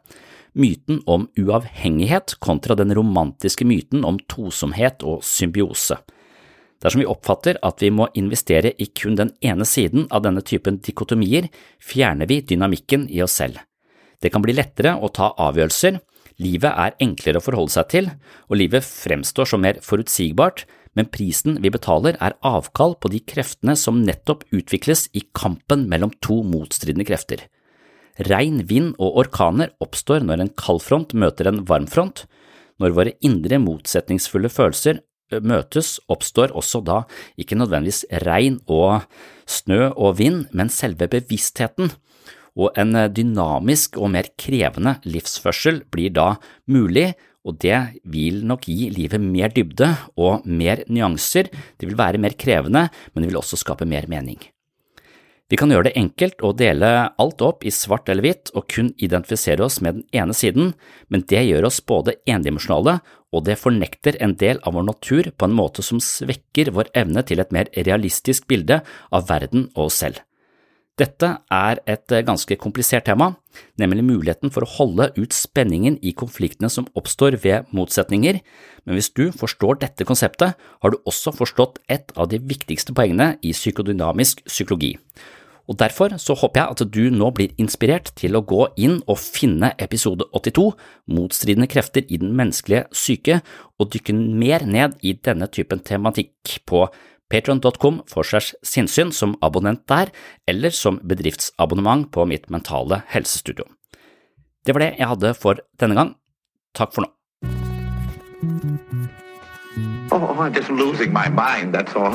myten 0.52 1.00
om 1.08 1.30
uavhengighet 1.40 2.36
kontra 2.44 2.76
den 2.76 2.92
romantiske 2.94 3.64
myten 3.64 4.04
om 4.04 4.20
tosomhet 4.28 5.00
og 5.08 5.24
symbiose. 5.24 5.96
Dersom 6.82 7.00
vi 7.00 7.08
oppfatter 7.08 7.60
at 7.62 7.80
vi 7.80 7.92
må 7.94 8.08
investere 8.18 8.74
i 8.76 8.88
kun 8.90 9.16
den 9.16 9.30
ene 9.40 9.64
siden 9.68 10.08
av 10.10 10.24
denne 10.26 10.42
typen 10.44 10.80
dikotomier, 10.82 11.46
fjerner 11.80 12.28
vi 12.28 12.42
dynamikken 12.42 13.06
i 13.08 13.22
oss 13.22 13.38
selv. 13.38 13.62
Det 14.20 14.30
kan 14.34 14.42
bli 14.42 14.54
lettere 14.54 14.96
å 14.98 15.08
ta 15.14 15.30
avgjørelser, 15.40 16.00
Livet 16.40 16.72
er 16.72 16.96
enklere 17.02 17.40
å 17.40 17.44
forholde 17.44 17.74
seg 17.74 17.88
til, 17.92 18.10
og 18.48 18.58
livet 18.60 18.86
fremstår 18.86 19.50
som 19.50 19.62
mer 19.64 19.80
forutsigbart, 19.84 20.64
men 20.96 21.08
prisen 21.12 21.56
vi 21.64 21.72
betaler 21.72 22.18
er 22.20 22.36
avkall 22.44 22.94
på 23.00 23.10
de 23.12 23.22
kreftene 23.24 23.74
som 23.78 24.02
nettopp 24.04 24.44
utvikles 24.52 25.06
i 25.16 25.24
kampen 25.36 25.86
mellom 25.88 26.12
to 26.24 26.42
motstridende 26.44 27.06
krefter. 27.08 27.46
Regn, 28.28 28.60
vind 28.68 28.92
og 29.00 29.22
orkaner 29.24 29.72
oppstår 29.80 30.24
når 30.24 30.44
en 30.44 30.52
kaldfront 30.60 31.14
møter 31.16 31.48
en 31.48 31.62
varmfront. 31.68 32.26
Når 32.80 32.96
våre 32.96 33.16
indre 33.24 33.56
motsetningsfulle 33.62 34.50
følelser 34.52 35.00
møtes, 35.40 35.96
oppstår 36.12 36.52
også 36.52 36.82
da 36.84 37.02
ikke 37.40 37.56
nødvendigvis 37.56 38.04
regn 38.26 38.58
og 38.68 39.06
snø 39.48 39.94
og 39.96 40.18
vind, 40.20 40.44
men 40.52 40.68
selve 40.72 41.08
bevisstheten 41.08 41.94
og 42.58 42.78
en 42.78 42.96
eh, 42.98 43.10
dynamisk 43.12 43.98
og 44.00 44.12
mer 44.14 44.30
krevende 44.40 44.98
livsførsel 45.08 45.82
blir 45.92 46.14
da 46.16 46.34
mulig, 46.70 47.12
og 47.42 47.58
det 47.62 47.78
vil 48.06 48.44
nok 48.46 48.68
gi 48.70 48.88
livet 48.94 49.22
mer 49.22 49.50
dybde 49.54 49.88
og 50.14 50.46
mer 50.46 50.84
nyanser, 50.86 51.50
det 51.50 51.88
vil 51.88 51.98
være 51.98 52.20
mer 52.22 52.36
krevende, 52.38 52.86
men 53.12 53.22
det 53.22 53.32
vil 53.32 53.40
også 53.40 53.58
skape 53.58 53.88
mer 53.88 54.06
mening. 54.10 54.38
Vi 55.52 55.58
kan 55.60 55.68
gjøre 55.68 55.90
det 55.90 55.98
enkelt 56.00 56.40
å 56.40 56.54
dele 56.56 56.88
alt 57.20 57.42
opp 57.44 57.66
i 57.66 57.72
svart 57.74 58.08
eller 58.08 58.24
hvitt 58.24 58.54
og 58.56 58.70
kun 58.72 58.88
identifisere 58.96 59.60
oss 59.66 59.82
med 59.84 59.98
den 59.98 60.22
ene 60.22 60.32
siden, 60.32 60.72
men 61.12 61.26
det 61.28 61.42
gjør 61.44 61.66
oss 61.68 61.82
både 61.84 62.14
endimensjonale 62.24 63.00
og 63.36 63.44
det 63.44 63.58
fornekter 63.60 64.16
en 64.24 64.32
del 64.40 64.62
av 64.64 64.78
vår 64.78 64.86
natur 64.88 65.28
på 65.36 65.48
en 65.48 65.56
måte 65.58 65.84
som 65.84 66.00
svekker 66.00 66.72
vår 66.72 66.88
evne 66.96 67.24
til 67.28 67.42
et 67.44 67.52
mer 67.52 67.68
realistisk 67.76 68.48
bilde 68.48 68.80
av 69.12 69.28
verden 69.28 69.68
og 69.74 69.90
oss 69.90 70.00
selv. 70.06 70.24
Dette 71.00 71.28
er 71.48 71.78
et 71.88 72.12
eh, 72.12 72.24
ganske 72.26 72.56
komplisert 72.60 73.06
tema, 73.08 73.30
nemlig 73.80 74.04
muligheten 74.04 74.52
for 74.52 74.66
å 74.66 74.72
holde 74.74 75.08
ut 75.16 75.32
spenningen 75.32 75.96
i 76.04 76.12
konfliktene 76.12 76.68
som 76.68 76.88
oppstår 76.98 77.38
ved 77.40 77.70
motsetninger, 77.72 78.42
men 78.84 78.98
hvis 78.98 79.08
du 79.16 79.30
forstår 79.32 79.80
dette 79.80 80.04
konseptet, 80.04 80.52
har 80.52 80.92
du 80.92 80.98
også 81.08 81.32
forstått 81.32 81.80
et 81.88 82.12
av 82.12 82.28
de 82.28 82.42
viktigste 82.44 82.92
poengene 82.96 83.38
i 83.40 83.54
psykodynamisk 83.56 84.44
psykologi. 84.50 84.98
Og 85.70 85.78
Derfor 85.78 86.12
så 86.18 86.34
håper 86.36 86.60
jeg 86.60 86.74
at 86.74 86.92
du 86.92 87.02
nå 87.14 87.30
blir 87.32 87.54
inspirert 87.62 88.10
til 88.18 88.36
å 88.36 88.42
gå 88.44 88.66
inn 88.82 88.98
og 89.06 89.20
finne 89.22 89.70
episode 89.80 90.26
82, 90.34 90.72
Motstridende 91.14 91.70
krefter 91.70 92.04
i 92.08 92.18
den 92.20 92.34
menneskelige 92.36 92.84
syke, 92.92 93.40
og 93.80 93.92
dykke 93.94 94.12
mer 94.18 94.66
ned 94.66 94.98
i 95.00 95.14
denne 95.14 95.48
typen 95.48 95.80
tematikk 95.80 96.58
på 96.68 96.84
patron.com 97.32 98.02
for 98.10 98.28
segs 98.28 98.52
sinnssyn 98.62 99.12
som 99.12 99.34
abonnent 99.42 99.86
der, 99.90 100.12
eller 100.46 100.70
som 100.70 101.00
bedriftsabonnement 101.02 102.10
på 102.12 102.26
mitt 102.28 102.50
mentale 102.52 103.02
helsestudio. 103.12 103.64
Det 104.62 104.76
var 104.76 104.84
det 104.84 104.92
jeg 105.00 105.08
hadde 105.10 105.34
for 105.34 105.64
denne 105.80 105.98
gang. 105.98 106.14
Takk 106.76 106.94
for 106.94 107.06
nå. 107.06 107.10
Oh, 110.12 110.36
I'm 110.38 110.52
just 110.52 110.68
losing 110.68 111.12
my 111.12 111.28
mind, 111.28 111.74
that's 111.74 111.96
all. 111.96 112.14